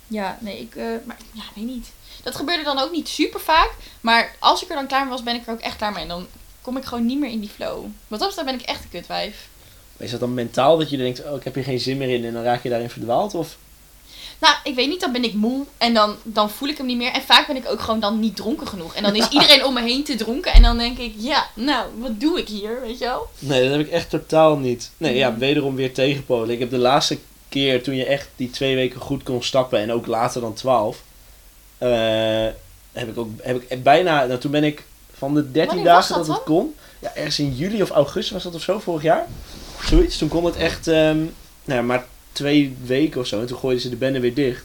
[0.07, 0.77] ja, nee, ik...
[0.77, 1.91] eh, maar, ja, weet niet.
[2.23, 3.71] Dat gebeurde dan ook niet super vaak.
[4.01, 6.03] Maar als ik er dan klaar mee was, ben ik er ook echt klaar mee.
[6.03, 6.27] En dan
[6.63, 7.85] kom ik gewoon niet meer in die flow.
[8.09, 9.49] Wat dat betreft ben ik echt een kutwijf.
[9.97, 12.25] is dat dan mentaal dat je denkt, oh, ik heb hier geen zin meer in
[12.25, 13.35] en dan raak je daarin verdwaald?
[13.35, 13.57] Of?
[14.43, 16.97] Nou, ik weet niet, dan ben ik moe en dan, dan voel ik hem niet
[16.97, 17.13] meer.
[17.13, 18.95] En vaak ben ik ook gewoon dan niet dronken genoeg.
[18.95, 20.53] En dan is iedereen om me heen te dronken.
[20.53, 23.29] En dan denk ik, ja, nou, wat doe ik hier, weet je wel?
[23.39, 24.91] Nee, dat heb ik echt totaal niet.
[24.97, 25.39] Nee, ja, Mhm.
[25.39, 26.51] wederom weer tegenpolen.
[26.51, 29.93] Ik heb de laatste keer toen je echt die twee weken goed kon stappen en
[29.93, 31.03] ook later dan twaalf,
[31.79, 31.89] eh,
[32.93, 34.85] heb ik ook heb ik bijna, nou toen ben ik
[35.17, 37.91] van de 13 Wanneer was dagen dat, dat het kon, ja, ergens in juli of
[37.91, 39.27] augustus was dat of zo vorig jaar,
[39.85, 40.19] zoiets.
[40.19, 41.17] Toen kon het echt, ehm,
[41.65, 44.65] nou ja, maar twee weken of zo en toen gooiden ze de bende weer dicht.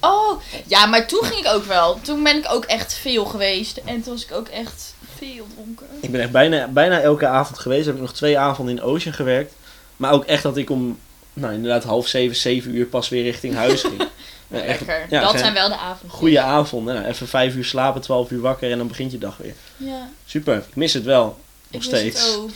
[0.00, 1.98] Oh, ja, maar toen ging ik ook wel.
[2.02, 3.76] Toen ben ik ook echt veel geweest.
[3.76, 5.86] En toen was ik ook echt veel dronken.
[6.00, 7.86] Ik ben echt bijna, bijna elke avond geweest.
[7.86, 9.52] Heb ik nog twee avonden in Ocean gewerkt.
[9.96, 10.98] Maar ook echt dat ik om,
[11.32, 14.02] nou inderdaad half zeven, zeven uur pas weer richting huis ging.
[14.50, 15.06] Ja, echt Lekker.
[15.10, 16.16] ja, dat zijn zijn wel de avonden.
[16.16, 16.94] goede avonden.
[16.94, 19.54] Nou, even vijf uur slapen, twaalf uur wakker en dan begint je dag weer.
[19.76, 21.24] Ja, Super, ik mis het wel.
[21.24, 21.34] Nog
[21.68, 22.26] ik mis steeds.
[22.26, 22.50] het ook.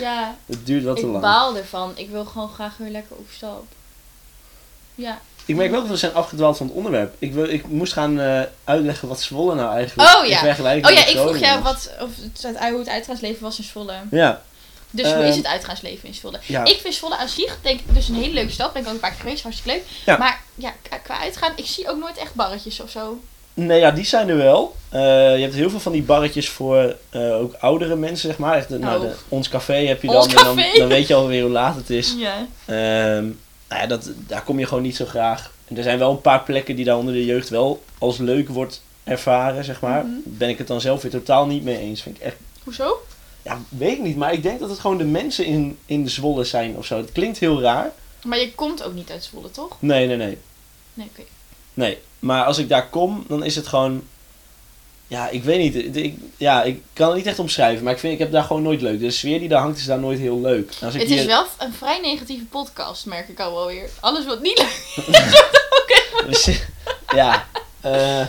[0.00, 1.20] Ja, Het duurt wat te ik lang.
[1.22, 1.92] baal ervan.
[1.94, 3.64] Ik wil gewoon graag weer lekker op stap.
[4.94, 5.20] Ja.
[5.46, 7.14] Ik merk wel dat we zijn afgedwaald van het onderwerp.
[7.18, 10.40] Ik, wil, ik moest gaan eh, uitleggen wat Zwolle nou eigenlijk Oh, ja.
[10.86, 11.62] Oh ja, ik vroeg jou is.
[11.64, 12.10] wat, of
[12.42, 13.94] het, hoe het uitgaansleven was in Zwolle.
[14.10, 14.42] Ja,
[14.90, 16.40] Dus hoe is Ehm, het uitgaansleven in Zwolle?
[16.46, 16.64] ja.
[16.64, 18.72] Ik vind Zwolle aan zich denk ik dus een hele leuke stad.
[18.72, 19.86] Ben ik ook een paar keer geweest, hartstikke leuk.
[20.06, 20.16] Ja.
[20.16, 23.20] Maar ja, qua- qua uitgaan, ik zie ook nooit echt barretjes of zo.
[23.54, 24.74] Nee, ja, die zijn er wel.
[24.88, 25.00] Eh,
[25.36, 28.56] je hebt heel veel van die barretjes voor eh, ook oudere mensen, zeg maar.
[28.56, 29.08] Echt, de- nou, Oh.
[29.10, 30.28] de, ons café heb je dan.
[30.30, 30.44] En
[30.78, 32.14] dan, weet je alweer hoe laat het is.
[32.18, 32.34] Ja.
[32.64, 33.24] Ehm,
[33.68, 35.52] nou ja, dat, daar kom je gewoon niet zo graag.
[35.68, 38.48] En er zijn wel een paar plekken die daar onder de jeugd wel als leuk
[38.48, 40.04] wordt ervaren, zeg maar.
[40.04, 40.14] Mhm.
[40.24, 42.02] Ben ik het dan zelf weer totaal niet mee eens.
[42.02, 43.02] Vind ik echt, Hoezo?
[43.42, 44.16] ja, weet ik niet.
[44.16, 46.96] Maar ik denk dat het gewoon de mensen in, in Zwolle zijn of zo.
[46.96, 47.92] Het klinkt heel raar.
[48.24, 49.76] Maar je komt ook niet uit Zwolle, toch?
[49.78, 50.38] Nee, nee, nee.
[50.94, 51.22] Nee, oké.
[51.74, 54.02] Nee, maar als ik daar kom, dan is het gewoon.
[55.06, 55.96] Ja, ik weet niet.
[55.96, 58.62] Ik, ja, ik kan het niet echt omschrijven, maar ik, vind, ik heb daar gewoon
[58.62, 59.00] nooit leuk.
[59.00, 60.70] De sfeer die daar hangt is daar nooit heel leuk.
[60.80, 63.66] En Als ik Het hier- is wel een vrij negatieve podcast, merk ik al wel
[63.66, 63.88] weer.
[64.00, 65.02] Alles wat niet leuk
[67.14, 67.46] ja.
[67.80, 68.26] eh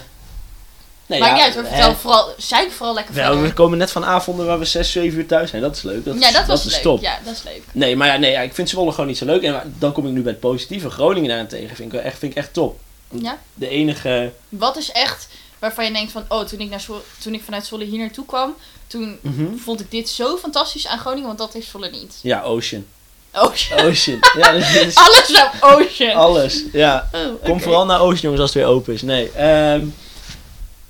[1.05, 1.63] nee, Maakt ja, niet uit, hoor.
[1.63, 1.69] hè.
[1.69, 5.25] vertel vooral, zeik vooral lekker we komen net van avonden waar we 6, 7 uur
[5.27, 5.62] thuis zijn.
[5.62, 6.05] Dat is leuk.
[6.05, 6.81] Dat, ja, dat was is leuk.
[6.81, 7.01] top.
[7.01, 7.62] Ja, dat is leuk.
[7.71, 9.41] Nee, maar ja, nee, ja, ik vind Zwolle gewoon niet zo leuk.
[9.43, 10.89] En maar dan kom ik nu bij het positieve.
[10.89, 12.79] Groningen daarentegen vind ik, echt, vind ik echt top.
[13.21, 13.39] Ja.
[13.54, 14.32] De enige...
[14.49, 15.28] Wat is echt
[15.60, 18.25] waarvan je denkt van, oh, toen ik, naar Zwolle, toen ik vanuit Zwolle hier naartoe
[18.25, 18.56] kwam,
[18.88, 19.56] toen Mhm.
[19.58, 22.19] vond ik dit zo fantastisch aan Groningen, want dat heeft Zwolle niet.
[22.21, 22.86] Ja, Ocean.
[23.34, 23.80] Ocean.
[23.86, 24.19] Ocean.
[24.38, 26.15] ja, is Alles op Ocean.
[26.15, 26.63] alles.
[26.71, 27.10] Ja.
[27.13, 29.01] Oh, Kom vooral naar Ocean, jongens, als het weer open is.
[29.01, 29.86] Nee, ehm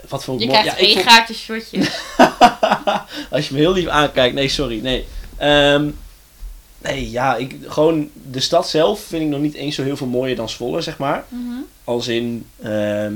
[0.10, 1.90] wat vond ik Je krijgt Ja, één vond- shotje.
[3.32, 4.36] Als je me heel lief aankijkt.
[4.36, 4.80] Nee, sorry.
[4.82, 5.06] Nee.
[5.38, 5.90] Ehm,
[6.86, 10.08] Nee, ja, ik, gewoon de stad zelf vind ik nog niet eens zo heel veel
[10.08, 11.26] mooier dan Zwolle, zeg maar.
[11.30, 11.62] Mhm.
[11.84, 13.14] Als in ehm,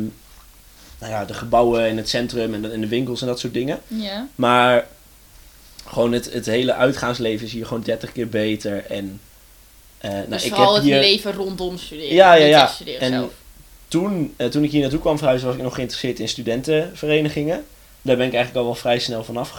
[0.99, 3.53] nou ja, de gebouwen in het centrum en de, en de winkels en dat soort
[3.53, 3.79] dingen.
[3.87, 4.27] Ja.
[4.35, 4.87] Maar
[5.85, 8.85] gewoon het, het hele uitgaansleven is hier gewoon 30 keer beter.
[8.85, 9.19] En
[10.01, 12.13] nou, dus ik vooral heb het hier, leven rondom studeren.
[12.13, 12.67] Ja, ja, ja.
[12.67, 13.31] studeren En- zelf.
[13.87, 17.65] toen, eh, toen ik hier naartoe kwam verhuizen, was ik nog geïnteresseerd in studentenverenigingen.
[18.01, 19.51] Daar ben ik eigenlijk al wel vrij snel vanaf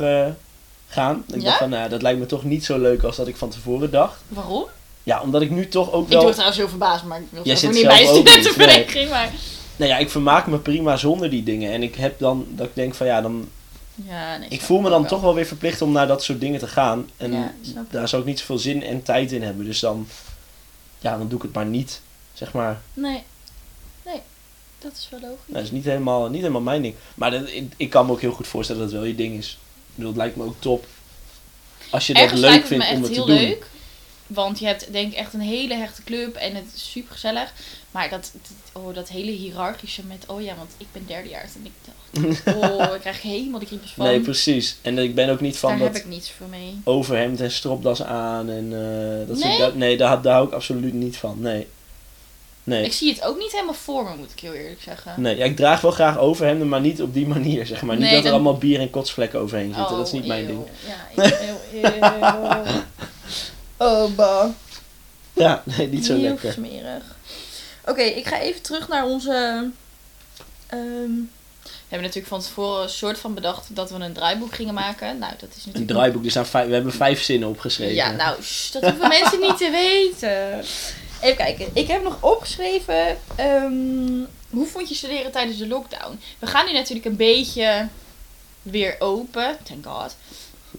[0.91, 1.25] gegaan.
[1.29, 1.41] Ik Ja?
[1.45, 3.91] dacht van, nou, dat lijkt me toch niet zo leuk als dat ik van tevoren
[3.91, 4.21] dacht.
[4.29, 4.65] Waarom?
[5.03, 6.21] Ja, omdat ik nu toch ook Ik wel...
[6.23, 9.11] het trouwens heel verbaasd, maar ik wil Jij zelf niet bij studentenvereniging.
[9.11, 9.31] Maar...
[9.77, 11.73] Nou ja, ik vermaak me prima zonder die dingen.
[11.73, 13.49] En ik heb dan, dat ik denk van ja, dan...
[13.95, 15.11] Ja, nee, Ik voel me dan wel.
[15.11, 17.09] toch wel weer verplicht om naar dat soort dingen te gaan.
[17.17, 17.75] En Ja, ik.
[17.91, 19.65] daar zou ik niet zoveel zin en tijd in hebben.
[19.65, 20.07] Dus dan,
[20.99, 22.01] ja, dan doe ik het maar niet.
[22.33, 23.23] Zeg maar, Nee.
[24.07, 24.21] Nee.
[24.79, 25.39] Dat is wel logisch.
[25.47, 26.95] Nou, dat is niet helemaal, niet helemaal mijn ding.
[27.15, 29.39] Maar dat, ik, ik kan me ook heel goed voorstellen dat het wel je ding
[29.39, 29.59] is.
[29.95, 30.87] Bedoel, het lijkt me ook top.
[31.91, 33.49] Als je dat Ergens leuk lijkt het me vindt om echt het te heel doen.
[33.49, 33.67] leuk.
[34.27, 37.53] Want je hebt denk ik echt een hele hechte club en het is super gezellig.
[37.91, 41.51] Maar dat, dat- oh, dat hele hiërarchische met, oh ja, want ik ben derdejaars.
[41.55, 44.05] En ik dacht, oh, ik krijg helemaal de kriebels van.
[44.07, 44.77] Nee, precies.
[44.83, 46.81] En ik ben ook niet van Daar dat heb ik niets voor mee.
[46.85, 48.51] overhemd en stropdas aan.
[48.51, 49.59] En, eh, dat soort- Nee?
[49.59, 51.37] dat- nee, daar, daar hou ik absoluut niet van.
[51.41, 51.67] Nee.
[52.71, 52.85] Nee.
[52.85, 55.15] Ik zie het ook niet helemaal voor me, moet ik heel eerlijk zeggen.
[55.17, 57.97] Nee, ja, ik draag wel graag overhemden, maar niet op die manier, zeg maar.
[57.97, 59.97] Niet Nee, dat er allemaal bier en kotsvlekken overheen zitten.
[59.97, 60.67] dat is niet mijn eeuw.
[60.67, 60.67] ding.
[61.17, 62.63] Ja, eeuw, eeuw.
[63.89, 64.49] Oh, bah.
[65.33, 66.53] Ja, nee, niet zo Heel lekker.
[66.53, 67.03] smerig.
[67.87, 69.71] Oké, ik ga even terug naar onze...
[70.67, 71.11] ehm,
[71.63, 75.19] we hebben natuurlijk van tevoren een soort van bedacht dat we een draaiboek gingen maken.
[75.19, 75.91] Nou, dat is Een natuurlijk...
[75.93, 77.95] draaiboek, er staan vijf, we hebben vijf zinnen opgeschreven.
[77.95, 78.37] Ja, nou,
[78.73, 80.65] dat hoeven mensen niet te weten.
[81.21, 81.69] Even kijken.
[81.73, 83.19] Ik heb nog opgeschreven...
[83.37, 86.21] ehm, hoe vond je studeren tijdens de lockdown?
[86.39, 87.89] We gaan nu natuurlijk een beetje
[88.63, 89.57] weer open.
[89.63, 90.17] Thank god.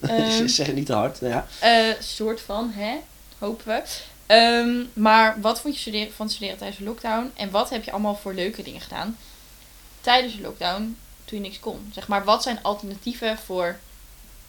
[0.10, 1.20] Ehm, zeg het niet te hard.
[1.22, 1.48] Ja.
[1.60, 2.98] eh, soort van, hè?
[3.40, 3.82] Hopen we.
[4.26, 7.32] Ehm, maar wat vond je studeren, van studeren tijdens de lockdown?
[7.36, 9.18] En wat heb je allemaal voor leuke dingen gedaan
[10.02, 11.92] tijdens de lockdown toen je niks kon?
[11.94, 13.80] Zeg maar, wat zijn alternatieven voor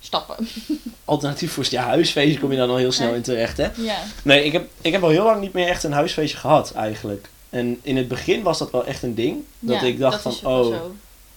[0.02, 0.48] stappen?
[1.04, 3.68] Alternatief voor ja, huisfeestje kom je dan al heel snel in terecht, hè?
[3.76, 3.98] ja.
[4.22, 7.28] Nee, ik heb, ik heb al heel lang niet meer echt een huisfeestje gehad, eigenlijk.
[7.50, 9.44] En in het begin was dat wel echt een ding.
[9.58, 10.74] Dat Ja, ik dacht dat van, oh,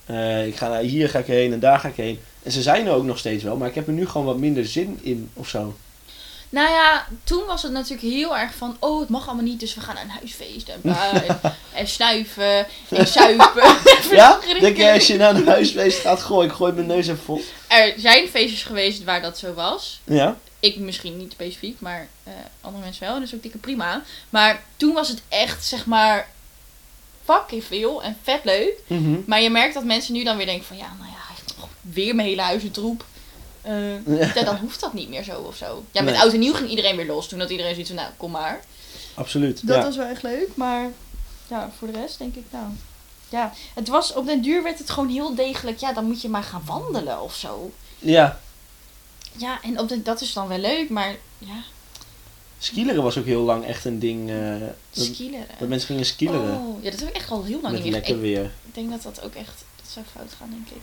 [0.05, 2.19] eh, ik ga naar hier ga ik heen en daar ga ik heen.
[2.43, 4.37] En ze zijn er ook nog steeds wel, maar ik heb er nu gewoon wat
[4.37, 5.75] minder zin in of zo.
[6.49, 9.75] Nou ja, toen was het natuurlijk heel erg van, oh, het mag allemaal niet, dus
[9.75, 11.39] we gaan naar een huisfeest en, bla, en,
[11.73, 13.77] en snuiven en zuipen.
[14.11, 14.39] Ja?
[14.59, 17.41] Denk jij als je naar een huisfeest gaat, gooi ik gooi mijn neus even vol.
[17.75, 20.01] Er zijn feestjes geweest waar dat zo was.
[20.03, 20.37] Ja?
[20.59, 23.19] Ik misschien niet specifiek, maar eh, andere mensen wel.
[23.19, 24.03] Dus ook dikke prima.
[24.29, 26.27] Maar toen was het echt, zeg maar,
[27.25, 28.73] fucking veel en vet leuk.
[28.87, 29.15] Mhm.
[29.25, 32.27] Maar je merkt dat mensen nu dan weer denken van, ja, nou ja, weer mijn
[32.27, 33.05] hele huis in troep.
[33.61, 34.31] Eh, Ja.
[34.35, 35.83] ja, dan hoeft dat niet meer zo of zo.
[35.91, 36.21] Ja, met Nee.
[36.23, 37.27] oud en nieuw ging iedereen weer los.
[37.27, 38.59] Toen had iedereen zoiets van, nou, kom maar.
[39.13, 39.67] Absoluut.
[39.67, 39.83] Dat ja.
[39.83, 40.89] was wel echt leuk, maar
[41.47, 42.65] ja, voor de rest denk ik nou.
[43.35, 45.79] Ja, het was op den duur werd het gewoon heel degelijk.
[45.79, 47.71] Ja, dan moet je maar gaan wandelen of zo.
[47.99, 48.39] ja.
[49.37, 51.63] Ja, en op de, dat is dan wel leuk, maar ja,
[52.59, 54.29] Skileren was ook heel lang echt een ding.
[54.29, 54.59] eh,
[54.93, 55.47] dat, skileren.
[55.59, 56.57] dat mensen gingen skileren.
[56.57, 58.43] Oh, ja, dat heb ik echt al heel lang met niet meer lekker weer.
[58.43, 60.81] Ik denk dat dat ook echt, dat zou fout gaan, denk ik.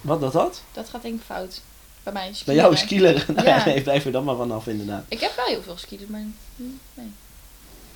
[0.00, 0.62] Wat, dat dat?
[0.72, 1.60] Dat gaat denk ik fout.
[2.02, 2.62] Bij mij Bij skileren.
[2.62, 3.24] jou skileren?
[3.34, 3.64] Nou ja.
[3.64, 5.04] Nee, blijf er dan maar vanaf inderdaad.
[5.08, 6.62] Ik heb wel heel veel skiën, maar hm,
[6.94, 7.12] nee.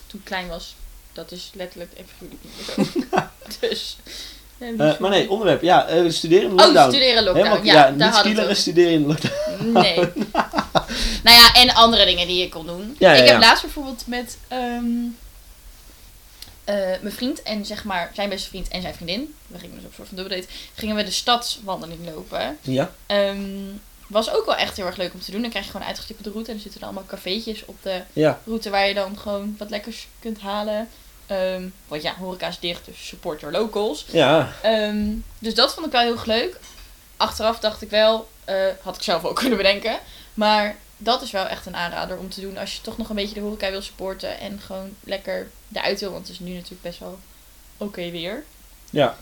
[0.07, 0.75] Toen ik klein was,
[1.12, 2.42] dat is letterlijk en figuurlijk
[3.61, 3.96] dus.
[4.59, 5.62] Eh, zo- maar nee, onderwerp.
[5.62, 6.90] Ja, eh, studeren in de Oh, lockdown.
[6.90, 7.46] studeren lockdown.
[7.46, 9.72] Helemaal, ja, ja, daar niet skileren, studeren in de lockdown.
[9.72, 9.96] Nee.
[11.25, 12.96] nou ja, en andere dingen die je kon doen.
[12.98, 14.85] Ja, ja, ik heb laatst bijvoorbeeld met ehm,
[16.64, 19.35] eh, mijn vriend en zeg maar zijn beste vriend en zijn vriendin.
[19.46, 20.48] We gingen dus op een soort van dubbeldate.
[20.75, 22.59] Gingen we de stadswandeling lopen.
[22.61, 22.92] Ja?
[23.07, 23.40] Ehm,
[24.07, 25.40] was ook wel echt heel erg leuk om te doen.
[25.40, 26.51] Dan krijg je gewoon een uitgestippelde route.
[26.51, 28.01] En er zitten dan allemaal cafeetjes op de
[28.46, 30.88] route waar je dan gewoon wat lekkers kunt halen.
[31.33, 34.07] Ehm, want ja, horeca is dicht, dus support your locals.
[34.11, 34.53] Ja.
[34.62, 35.07] Ehm,
[35.38, 36.57] dus dat vond ik wel heel erg leuk.
[37.16, 39.99] Achteraf dacht ik wel, eh, had ik zelf ook kunnen bedenken.
[40.35, 43.16] Maar dat is wel echt een aanrader om te doen als je toch nog een
[43.16, 44.38] beetje de horeca wil supporten.
[44.38, 46.12] En gewoon lekker eruit wil.
[46.12, 47.18] Want het is nu natuurlijk best wel
[47.77, 48.45] oké weer.
[48.90, 49.16] Ja.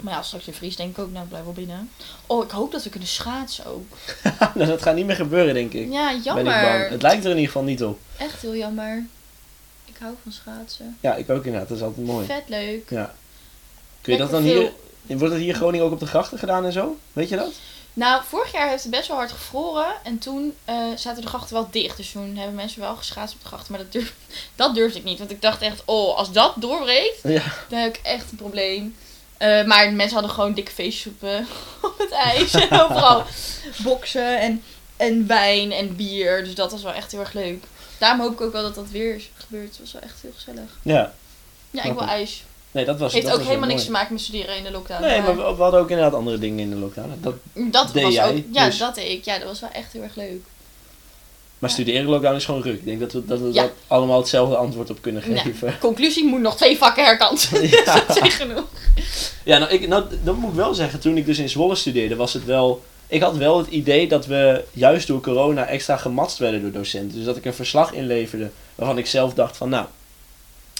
[0.00, 1.90] Maar ja, straks weer vries denk ik ook, nou blijf wel binnen.
[2.26, 3.96] Oh, ik hoop dat we kunnen schaatsen ook.
[4.54, 5.92] nou, dat gaat niet meer gebeuren, denk ik.
[5.92, 6.44] Ja, Ben ik jammer.
[6.44, 6.88] bang.
[6.88, 7.98] Het lijkt er in ieder geval niet op.
[8.16, 9.06] Echt heel jammer.
[9.96, 10.98] Ik hou van schaatsen.
[11.00, 11.68] Ja, ik ook inderdaad.
[11.68, 12.26] Dat is altijd mooi.
[12.26, 12.90] Vet leuk.
[12.90, 13.14] Ja.
[14.00, 14.72] Kun je dat dan hier...
[15.06, 16.96] Wordt het hier in Groningen ook op de grachten gedaan en zo?
[17.12, 17.52] Weet je dat?
[17.92, 19.86] Nou, vorig jaar heeft het best wel hard gevroren.
[20.04, 21.96] En toen eh, zaten de grachten wel dicht.
[21.96, 23.72] Dus toen hebben mensen wel geschaatst op de grachten.
[23.72, 24.14] Maar dat, durf,
[24.56, 25.18] dat durfde ik niet.
[25.18, 27.42] Want ik dacht echt, oh, als dat doorbreekt, Ja.
[27.68, 28.96] dan heb ik echt een probleem.
[29.36, 31.28] Eh, maar mensen hadden gewoon dikke feestjes op,
[31.82, 32.54] op het ijs.
[32.54, 33.24] En overal
[33.84, 34.62] boksen en,
[34.96, 36.44] en wijn en bier.
[36.44, 37.64] Dus dat was wel echt heel erg leuk.
[37.98, 39.68] Daarom hoop ik ook wel dat dat weer is gebeurt.
[39.68, 40.70] Het was wel echt heel gezellig.
[40.82, 41.12] Ja,
[41.70, 42.44] Ja, ik wil ijs.
[42.70, 44.70] nee, dat was Heeft dat ook was helemaal niks te maken met studeren in de
[44.70, 45.02] lockdown.
[45.02, 47.18] Nee, maar we, we hadden ook inderdaad andere dingen in de lockdown.
[47.20, 48.42] Dat, dat deed was jij, ook...
[48.52, 49.24] Ja, dus- dat deed ik.
[49.24, 50.40] Ja, dat was wel echt heel erg leuk.
[51.58, 51.76] maar Ja.
[51.76, 52.74] studeren lockdown is gewoon ruk.
[52.78, 53.62] Ik denk dat we, dat we Ja.
[53.62, 55.38] dat allemaal hetzelfde antwoord op kunnen Nee.
[55.38, 55.78] geven.
[55.88, 57.62] Conclusie, moet nog twee vakken herkansen.
[57.68, 57.84] Ja.
[58.06, 58.64] dat is genoeg.
[59.44, 61.00] Ja, nou, ik, nou, dat moet ik wel zeggen.
[61.00, 62.84] Toen ik dus in Zwolle studeerde, was het wel...
[63.08, 67.16] Ik had wel het idee dat we juist door corona extra gematst werden door docenten.
[67.16, 69.68] Dus dat ik een verslag inleverde waarvan ik zelf dacht van...
[69.68, 69.86] Nou,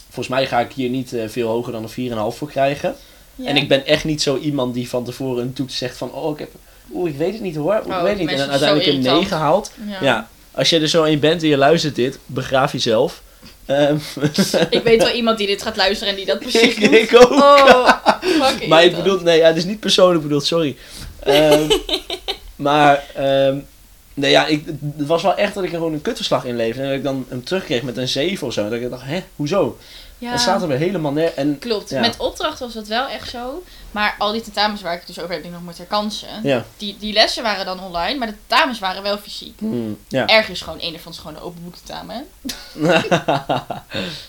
[0.05, 2.95] volgens mij ga ik hier niet eh, veel hoger dan een 4,5 voor krijgen.
[3.35, 3.47] Ja.
[3.47, 6.13] En ik ben echt niet zo iemand die van tevoren een toets zegt van...
[6.13, 6.51] Oh, ik heb...
[6.93, 7.83] Oeh, ik weet het niet hoor.
[7.87, 8.31] Oeh, Oh, ik weet het niet.
[8.31, 9.71] En dan uiteindelijk een zo 9 haalt.
[9.89, 10.03] Ja.
[10.03, 10.29] Ja.
[10.51, 13.23] als je er zo een bent en je luistert dit, begraaf jezelf.
[13.67, 13.97] Ehm,
[14.71, 16.93] Ik weet wel iemand die dit gaat luisteren en die dat precies ik, doet.
[16.93, 17.31] ik ook.
[17.31, 17.89] Oh,
[18.69, 20.77] Maar ik bedoel, nee, ja, het is niet persoonlijk bedoeld, sorry.
[21.27, 21.71] Ehm,
[22.57, 23.59] maar, ehm,
[24.15, 26.83] nee, ja, ik, het was wel echt dat ik er gewoon een kutverslag inleverde.
[26.83, 28.63] En dat ik dan hem terugkreeg met een 7 of zo.
[28.69, 29.79] Dat ik dacht, hè, hoezo?
[30.19, 30.31] Ja.
[30.31, 31.33] Dat staat er weer helemaal neer.
[31.35, 32.01] En Klopt, Ja.
[32.01, 33.63] met opdracht was dat wel echt zo.
[33.91, 36.29] Maar al die tentamens waar ik het dus over heb, die ik nog moet herkansen.
[36.43, 39.59] ja, Die, die lessen waren dan online, maar de tentamens waren wel fysiek.
[39.59, 40.27] hmm, ja.
[40.27, 42.27] Ergens gewoon een ervan is gewoon een open boek tentamen.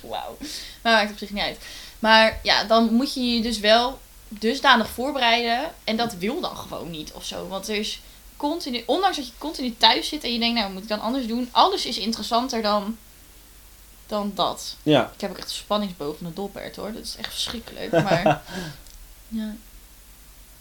[0.10, 0.38] Wauw.
[0.82, 1.58] Maar maakt op zich niet uit.
[2.00, 5.72] Maar ja, dan moet je je dus wel dusdanig voorbereiden.
[5.84, 7.48] En dat wil dan gewoon niet of zo.
[7.48, 8.02] Want er is
[8.38, 11.28] continu, ondanks dat je continu thuis zit en je denkt, nou, moet ik dan anders
[11.28, 11.50] doen?
[11.52, 12.98] Alles is interessanter dan,
[14.08, 14.76] dan dat.
[14.84, 16.94] ja, Ik heb ook echt spanningsboven de doppert hoor.
[16.94, 17.92] Dat is echt verschrikkelijk.
[17.92, 18.42] Maar
[19.28, 19.56] ja.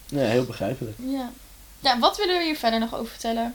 [0.09, 0.97] nee, heel begrijpelijk.
[0.99, 1.33] ja.
[1.81, 3.55] Ja, wat willen we hier verder nog over vertellen?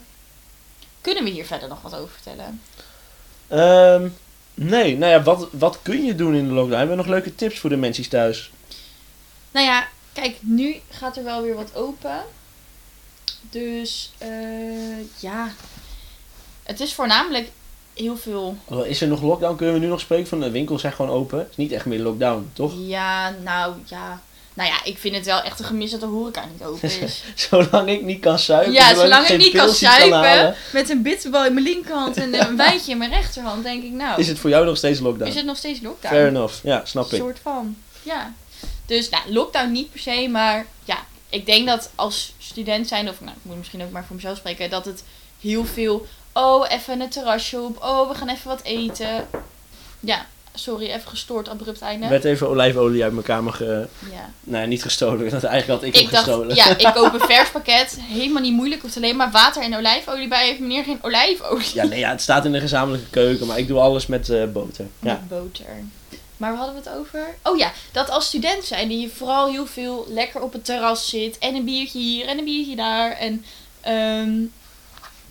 [1.00, 2.62] Kunnen we hier verder nog wat over vertellen?
[3.48, 4.08] Ehm,
[4.54, 6.78] nee, nou ja, wat, wat kun je doen in de lockdown?
[6.78, 8.50] Hebben we nog leuke tips voor de mensen thuis?
[9.50, 12.22] Nou ja, kijk, nu gaat er wel weer wat open.
[13.50, 15.52] Dus eh, ja,
[16.62, 17.50] het is voornamelijk
[17.94, 18.56] heel veel.
[18.84, 19.56] Is er nog lockdown?
[19.56, 21.38] Kunnen we nu nog spreken van de winkels zijn gewoon open?
[21.38, 22.72] Het is niet echt meer lockdown, toch?
[22.76, 24.22] Ja, nou ja.
[24.54, 27.22] Nou ja, ik vind het wel echt een gemis dat de horeca niet open is.
[27.48, 28.72] Zolang ik niet kan suipen.
[28.72, 32.92] Ja, zolang ik niet kan halen, met een bitterbal in mijn linkerhand en een wijntje
[32.92, 35.30] in mijn rechterhand, denk ik nou, is het voor jou nog steeds lockdown.
[35.30, 36.14] is het nog steeds lockdown?
[36.14, 37.18] Fair enough, ja, snap ik.
[37.18, 37.76] soort van.
[38.02, 38.32] Ja.
[38.86, 43.20] Dus nou, lockdown niet per se, maar ja, ik denk dat als student zijn, of
[43.20, 45.04] nou, ik moet misschien ook maar voor mezelf spreken, dat het
[45.40, 49.28] heel veel, oh, even een terrasje op, oh, we gaan even wat eten.
[50.00, 52.04] Ja, sorry, even gestoord, abrupt einde.
[52.04, 53.88] Er werd even olijfolie uit mijn kamer ge...
[54.10, 54.30] Ja.
[54.40, 55.30] Nee, niet gestolen.
[55.30, 56.56] Dat eigenlijk had ik, hem Ik dacht, gestolen.
[56.56, 60.28] ja, ik koop een vers pakket, helemaal niet moeilijk, hoeft alleen maar water en olijfolie
[60.28, 60.46] bij.
[60.46, 61.74] Heeft meneer geen olijfolie?
[61.74, 64.44] Ja, nee, ja, het staat in de gezamenlijke keuken, maar ik doe alles met eh,
[64.44, 64.86] boter.
[64.98, 65.12] Ja.
[65.12, 65.66] Met boter.
[66.42, 67.34] Maar waar hadden we het over?
[67.42, 71.08] Oh ja, dat als student zijn, die je vooral heel veel lekker op het terras
[71.08, 71.38] zit.
[71.38, 73.12] En een biertje hier en een biertje daar.
[73.12, 73.44] En
[73.80, 74.32] ehm,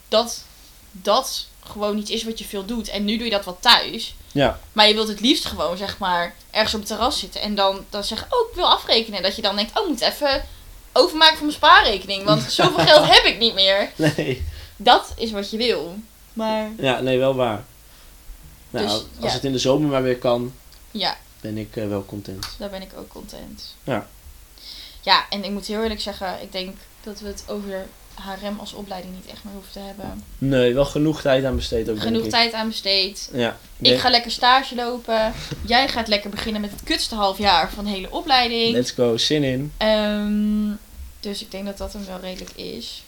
[0.07, 0.43] dat
[0.91, 2.89] dat gewoon iets is wat je veel doet.
[2.89, 4.15] En nu doe je dat wat thuis.
[4.31, 7.41] ja, Maar je wilt het liefst gewoon, zeg maar, ergens op het terras zitten.
[7.41, 9.21] En dan, dan zeggen, oh, ik wil afrekenen.
[9.21, 10.45] Dat je dan denkt, oh, ik moet even
[10.91, 12.23] overmaken van mijn spaarrekening.
[12.23, 13.91] Want zoveel geld heb ik niet meer.
[13.95, 14.43] nee.
[14.77, 15.95] Dat is wat je wil.
[16.33, 17.63] Maar Ja, nee, wel waar.
[18.69, 19.29] Nou, Dus, als ja.
[19.29, 20.53] het in de zomer maar weer kan,
[20.91, 22.47] ja, ben ik eh, wel content.
[22.57, 23.75] Daar ben ik ook content.
[23.83, 24.07] Ja.
[25.01, 28.73] Ja, en ik moet heel eerlijk zeggen, ik denk dat we het over HRM als
[28.73, 30.23] opleiding niet echt meer hoeven te hebben.
[30.37, 32.31] Nee, wel genoeg tijd aan besteed ook, Genoeg denk ik.
[32.31, 33.29] tijd aan besteed.
[33.33, 33.57] Ja.
[33.77, 35.33] Ik ga lekker stage lopen.
[35.65, 38.73] Jij gaat lekker beginnen met het kutste half jaar van de hele opleiding.
[38.73, 39.73] Let's go, zin in.
[39.77, 40.71] Ehm,
[41.19, 43.03] dus ik denk dat dat hem wel redelijk is.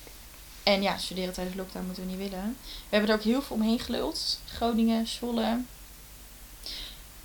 [0.63, 2.57] En ja, studeren tijdens lockdown moeten we niet willen.
[2.59, 4.39] We hebben er ook heel veel omheen geluld.
[4.53, 5.57] Groningen, Zwolle.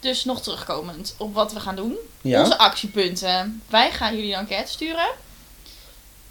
[0.00, 1.96] Dus nog terugkomend op wat we gaan doen.
[2.20, 2.40] Ja.
[2.42, 3.62] Onze actiepunten.
[3.68, 5.08] Wij gaan jullie een enquête sturen.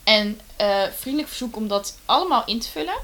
[0.04, 2.98] En eh, vriendelijk verzoek om dat allemaal in te vullen.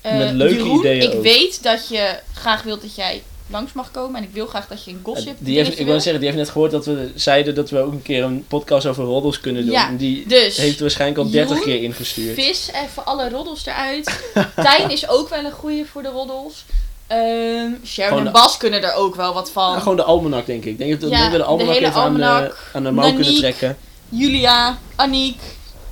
[0.00, 1.22] Eh, Met leuke Jeroen, ideeën ik ook.
[1.22, 4.16] weet dat je graag wilt dat jij langs mag komen.
[4.16, 6.40] En ik wil graag dat je een gossip die heeft, ik wil zeggen, die heeft
[6.42, 9.62] net gehoord dat we zeiden dat we ook een keer een podcast over roddels kunnen
[9.62, 9.72] doen.
[9.74, 12.34] Ja, En die Dus, heeft waarschijnlijk al 30 Jeroen, keer ingestuurd.
[12.34, 14.20] vis even alle roddels eruit.
[14.56, 16.64] Tijn is ook wel een goeie voor de roddels.
[17.12, 19.72] Ehm Sharon Gewoon en de- Bas kunnen er ook wel wat van.
[19.72, 20.70] Ja, gewoon de almanak, denk ik.
[20.70, 22.70] Ik denk dat, Ja, we de almanak hele even aan de, almanak.
[22.72, 23.76] aan de mouw kunnen trekken.
[24.08, 25.40] Julia, Aniek,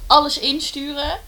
[0.06, 1.18] alles insturen.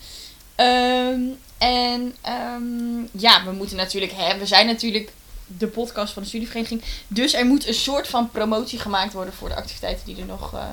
[0.55, 1.21] Ehm,
[1.59, 5.13] en ehm, ja, we moeten natuurlijk, hè, we zijn natuurlijk
[5.47, 6.83] de podcast van de studievereniging.
[7.09, 10.55] Dus er moet een soort van promotie gemaakt worden voor de activiteiten die er nog,
[10.55, 10.65] eh,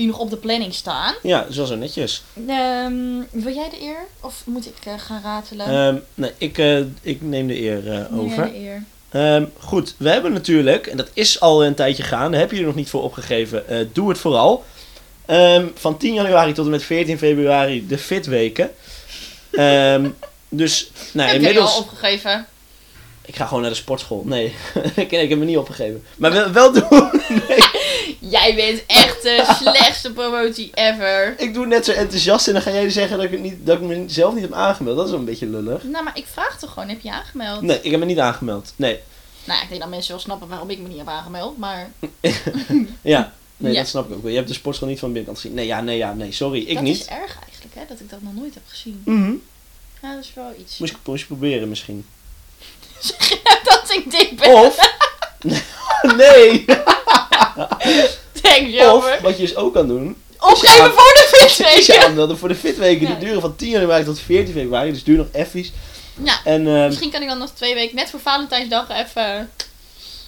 [0.00, 1.14] die nog op de planning staan.
[1.22, 2.22] Ja, zo zo netjes.
[2.46, 2.92] Ehm,
[3.30, 4.06] wil jij de eer?
[4.20, 5.66] Of moet ik eh, gaan ratelen?
[5.66, 8.44] Ehm, nee, ik, eh, ik neem de eer eh, Neem over.
[8.44, 8.82] de eer.
[9.10, 12.64] Ehm, goed, we hebben natuurlijk, en dat is al een tijdje gaande, heb je er
[12.64, 14.64] nog niet voor opgegeven, doe het vooral.
[15.74, 18.70] Van 10 januari tot en met 14 februari de Fitweken.
[20.48, 22.46] Dus, nou, Heb die al inmiddels, opgegeven?
[23.30, 24.22] Ik ga gewoon naar de sportschool.
[24.26, 24.44] Nee,
[24.96, 26.02] ik, ik heb me niet opgegeven.
[26.16, 27.10] Maar wel, wel doen.
[27.48, 27.58] Nee.
[28.18, 31.34] Jij bent echt de slechtste promotie ever.
[31.40, 33.76] Ik doe net zo enthousiast en dan ga jij zeggen dat ik, het niet, dat
[33.80, 34.96] ik me zelf niet heb aangemeld.
[34.96, 35.82] Dat is wel een beetje lullig.
[35.84, 37.60] Nou, maar ik vraag toch gewoon, heb je aangemeld?
[37.62, 38.72] Nee, ik heb me niet aangemeld.
[38.76, 38.98] Nee.
[39.44, 41.90] Nou, ik denk dat mensen wel snappen waarom ik me niet heb aangemeld, maar...
[43.02, 43.78] Ja, nee, Ja.
[43.78, 44.30] dat snap ik ook wel.
[44.30, 45.56] Je hebt de sportschool niet van binnenkant gezien.
[45.56, 46.32] Nee, ja, nee, ja, nee.
[46.32, 46.96] Sorry, ik dat niet.
[47.00, 49.02] is erg eigenlijk, hè, dat ik dat nog nooit heb gezien.
[49.04, 49.32] Mhm.
[50.02, 50.78] Ja, dat is wel iets.
[50.78, 52.04] Moest ik moest je proberen misschien.
[53.00, 54.54] Zeg je nou dat ik dik ben?
[54.54, 54.76] Of...
[56.16, 56.64] nee!
[58.42, 60.16] Thanks, Of, wat je dus ook kan doen...
[60.40, 60.90] Opgeven Ja.
[60.90, 62.02] voor de fitweken.
[62.06, 63.08] aanmelden voor de fitweken.
[63.08, 63.14] Ja.
[63.14, 64.92] Die duren van 10 januari tot 14 februari.
[64.92, 65.72] Dus duur nog effies.
[66.24, 69.50] Ja, En ehm, misschien kan ik dan nog twee weken, net voor Valentijnsdag, even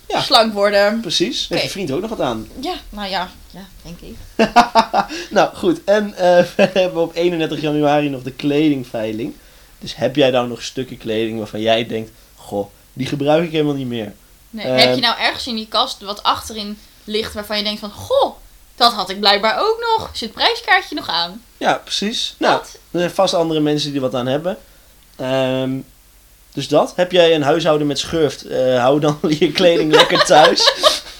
[0.09, 0.21] Ja.
[0.23, 1.01] slank worden.
[1.01, 1.39] precies.
[1.39, 1.63] Heeft Oké.
[1.63, 2.49] je vriend ook nog wat aan.
[2.61, 4.17] Ja, nou ja, ja, denk ik.
[5.31, 5.81] nou, goed.
[5.85, 9.35] En eh verder hebben we op 31 januari nog de kledingveiling.
[9.79, 12.11] Dus heb jij nou nog stukken kleding waarvan jij denkt...
[12.43, 14.13] Goh, die gebruik ik helemaal niet meer.
[14.51, 14.67] Nee.
[14.67, 14.79] Ehm.
[14.79, 18.35] heb je nou ergens in die kast wat achterin ligt waarvan je denkt van, goh,
[18.77, 20.09] dat had ik blijkbaar ook nog.
[20.13, 21.43] Zit het prijskaartje nog aan?
[21.57, 22.35] Ja, precies.
[22.39, 22.79] Nou, Dat?
[22.91, 24.59] er zijn vast andere mensen die er wat aan hebben.
[25.17, 25.71] Ehm,
[26.53, 26.93] dus dat.
[26.97, 28.43] Heb jij een huishouden met schurft?
[28.47, 30.73] eh, hou dan je kleding lekker thuis.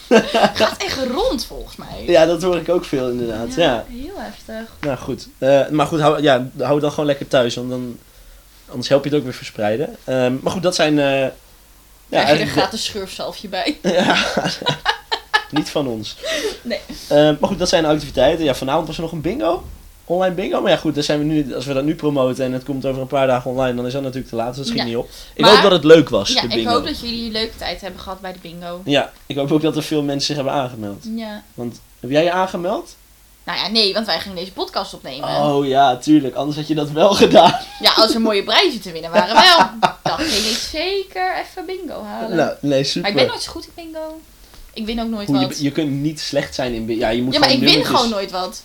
[0.55, 2.05] Gaat echt rond volgens mij.
[2.07, 3.55] Ja, dat hoor ik ook veel inderdaad.
[3.55, 3.85] Ja.
[3.89, 4.75] Heel heftig.
[4.81, 5.29] Nou goed.
[5.39, 7.55] Eh, maar goed, hou, ja, hou dan gewoon lekker thuis.
[7.55, 7.99] Want dan,
[8.73, 9.97] anders help je het ook weer verspreiden.
[10.05, 10.99] Ehm, maar goed, dat zijn...
[10.99, 11.27] eh
[12.09, 13.79] ja, er de- gratis schurfzalfje bij.
[13.83, 14.17] Ja,
[15.51, 16.17] niet van ons.
[16.63, 16.81] Nee.
[17.09, 18.45] Ehm, maar goed, dat zijn activiteiten.
[18.45, 19.65] Ja, vanavond was er nog een bingo.
[20.05, 20.61] Online bingo.
[20.61, 22.87] Maar ja, goed, daar zijn we nu, als we dat nu promoten en het komt
[22.87, 24.49] over een paar dagen online, dan is dat natuurlijk te laat.
[24.49, 24.85] Dus dat schiet Ja.
[24.85, 25.09] niet op.
[25.35, 26.71] Ik Maar- hoop dat het leuk was, Ja, de ik bingo.
[26.73, 28.81] hoop dat jullie een leuke tijd hebben gehad bij de bingo.
[28.85, 31.05] Ja, ik hoop ook dat er veel mensen zich hebben aangemeld.
[31.17, 31.43] Ja.
[31.55, 32.97] Want, heb jij je aangemeld?
[33.45, 35.29] Nou ja, nee, want wij gingen deze podcast opnemen.
[35.29, 36.35] Oh ja, tuurlijk.
[36.35, 37.59] Anders had je dat wel gedaan.
[37.81, 39.59] Ja, als er mooie prijzen te winnen waren wel.
[40.03, 42.37] Dan ging ik zeker even bingo halen.
[42.37, 43.01] Nou, nee, super.
[43.01, 44.21] maar ik ben nooit zo goed in bingo.
[44.73, 45.57] Ik win ook nooit Hoe, wat.
[45.59, 46.87] je, je kunt niet slecht zijn in...
[46.87, 48.63] bi- Ja, je moet ja, maar ik win gewoon nooit wat.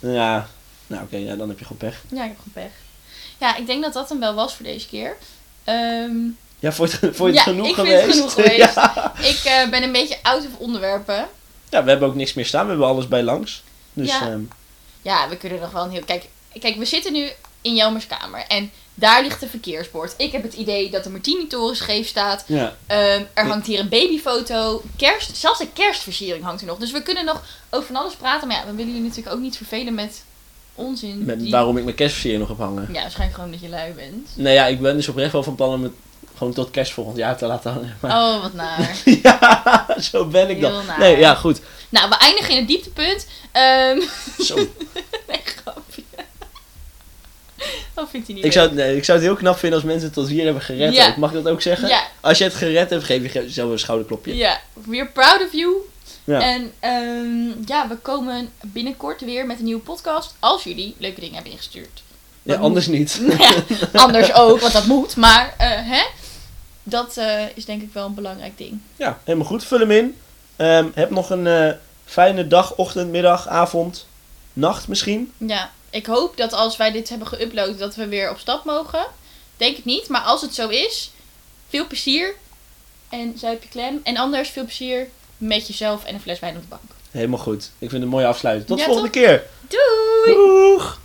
[0.00, 0.46] Ja,
[0.86, 2.02] nou oké, ja, dan heb je gewoon pech.
[2.08, 2.72] Ja, ik heb gewoon pech.
[3.38, 5.16] Ja, ik denk dat dat hem wel was voor deze keer.
[5.64, 6.16] Ehm,
[6.58, 8.74] Ja, vond je vond je Ja, het genoeg ik vind het genoeg geweest.
[8.74, 9.12] ja.
[9.18, 11.28] ik eh, ben een beetje out of onderwerpen.
[11.68, 12.62] Ja, we hebben ook niks meer staan.
[12.64, 13.62] We hebben alles bij langs.
[13.92, 14.28] Dus Ja.
[14.30, 14.40] ehm,
[15.02, 16.04] Ja, we kunnen nog wel een heel...
[16.04, 16.28] Kijk,
[16.60, 17.26] kijk we zitten nu
[17.62, 18.44] in Jelmers kamer.
[18.48, 20.14] En daar ligt een verkeersbord.
[20.16, 22.44] Ik heb het idee dat de Martini-toren scheef staat.
[22.46, 22.76] ja.
[22.86, 24.82] Ehm, er hangt hier een babyfoto.
[24.96, 26.78] Kerst, zelfs de kerstversiering hangt er nog.
[26.78, 28.48] Dus we kunnen nog over van alles praten.
[28.48, 30.22] Maar ja, we willen jullie natuurlijk ook niet vervelen met
[30.74, 31.24] onzin.
[31.24, 32.88] Met, die- Waarom ik mijn kerstversier nog heb hangen.
[32.92, 34.28] Ja, waarschijnlijk gewoon dat je lui bent.
[34.34, 35.92] Nee, ja, ik ben dus oprecht wel van plan om het
[36.40, 37.96] gewoon tot kerst volgend jaar te laten hangen.
[38.00, 38.96] Maar, Oh, wat naar.
[39.22, 40.82] ja, zo ben ik dan.
[40.98, 41.60] Nee, ja, goed.
[41.88, 43.26] nou, we eindigen in het dieptepunt.
[43.52, 44.00] Ehm
[44.38, 44.54] Zo.
[45.28, 46.02] nee, grapje.
[47.94, 48.64] Dat vindt hij niet Ik leuk.
[48.64, 50.94] zou, nee, ik zou het heel knap vinden als mensen het tot hier hebben gered.
[50.94, 51.14] Ja.
[51.16, 51.88] Mag ik dat ook zeggen?
[51.88, 54.36] Ja, Als je het gered hebt, geef je jezelf een schouderklopje.
[54.36, 55.74] ja, we're proud of you.
[56.24, 56.40] Ja.
[56.40, 60.34] En ehm, ja, we komen binnenkort weer met een nieuwe podcast.
[60.38, 62.02] Als jullie leuke dingen hebben ingestuurd.
[62.42, 63.18] Ja, anders niet.
[63.22, 63.38] Nou
[63.92, 65.16] ja, anders ook, want dat moet.
[65.16, 66.02] Maar eh, hè,
[66.90, 68.80] dat eh, is denk ik wel een belangrijk ding.
[68.96, 69.64] Ja, helemaal goed.
[69.64, 70.16] Vul hem in.
[70.56, 71.72] Ehm, heb nog een eh,
[72.04, 74.06] fijne dag, ochtend, middag, avond,
[74.52, 75.32] nacht misschien.
[75.36, 79.06] Ja, ik hoop dat als wij dit hebben geüpload, dat we weer op stap mogen.
[79.56, 81.10] Denk het niet, maar als het zo is,
[81.68, 82.34] veel plezier.
[83.08, 84.00] En zuip je klem.
[84.02, 86.82] En anders veel plezier met jezelf en een fles wijn op de bank.
[87.10, 87.62] Helemaal goed.
[87.64, 88.66] Ik vind het een mooie afsluiting.
[88.68, 89.46] Tot Ja, de volgende keer.
[89.68, 90.36] Doei!
[90.36, 90.98] Doeg!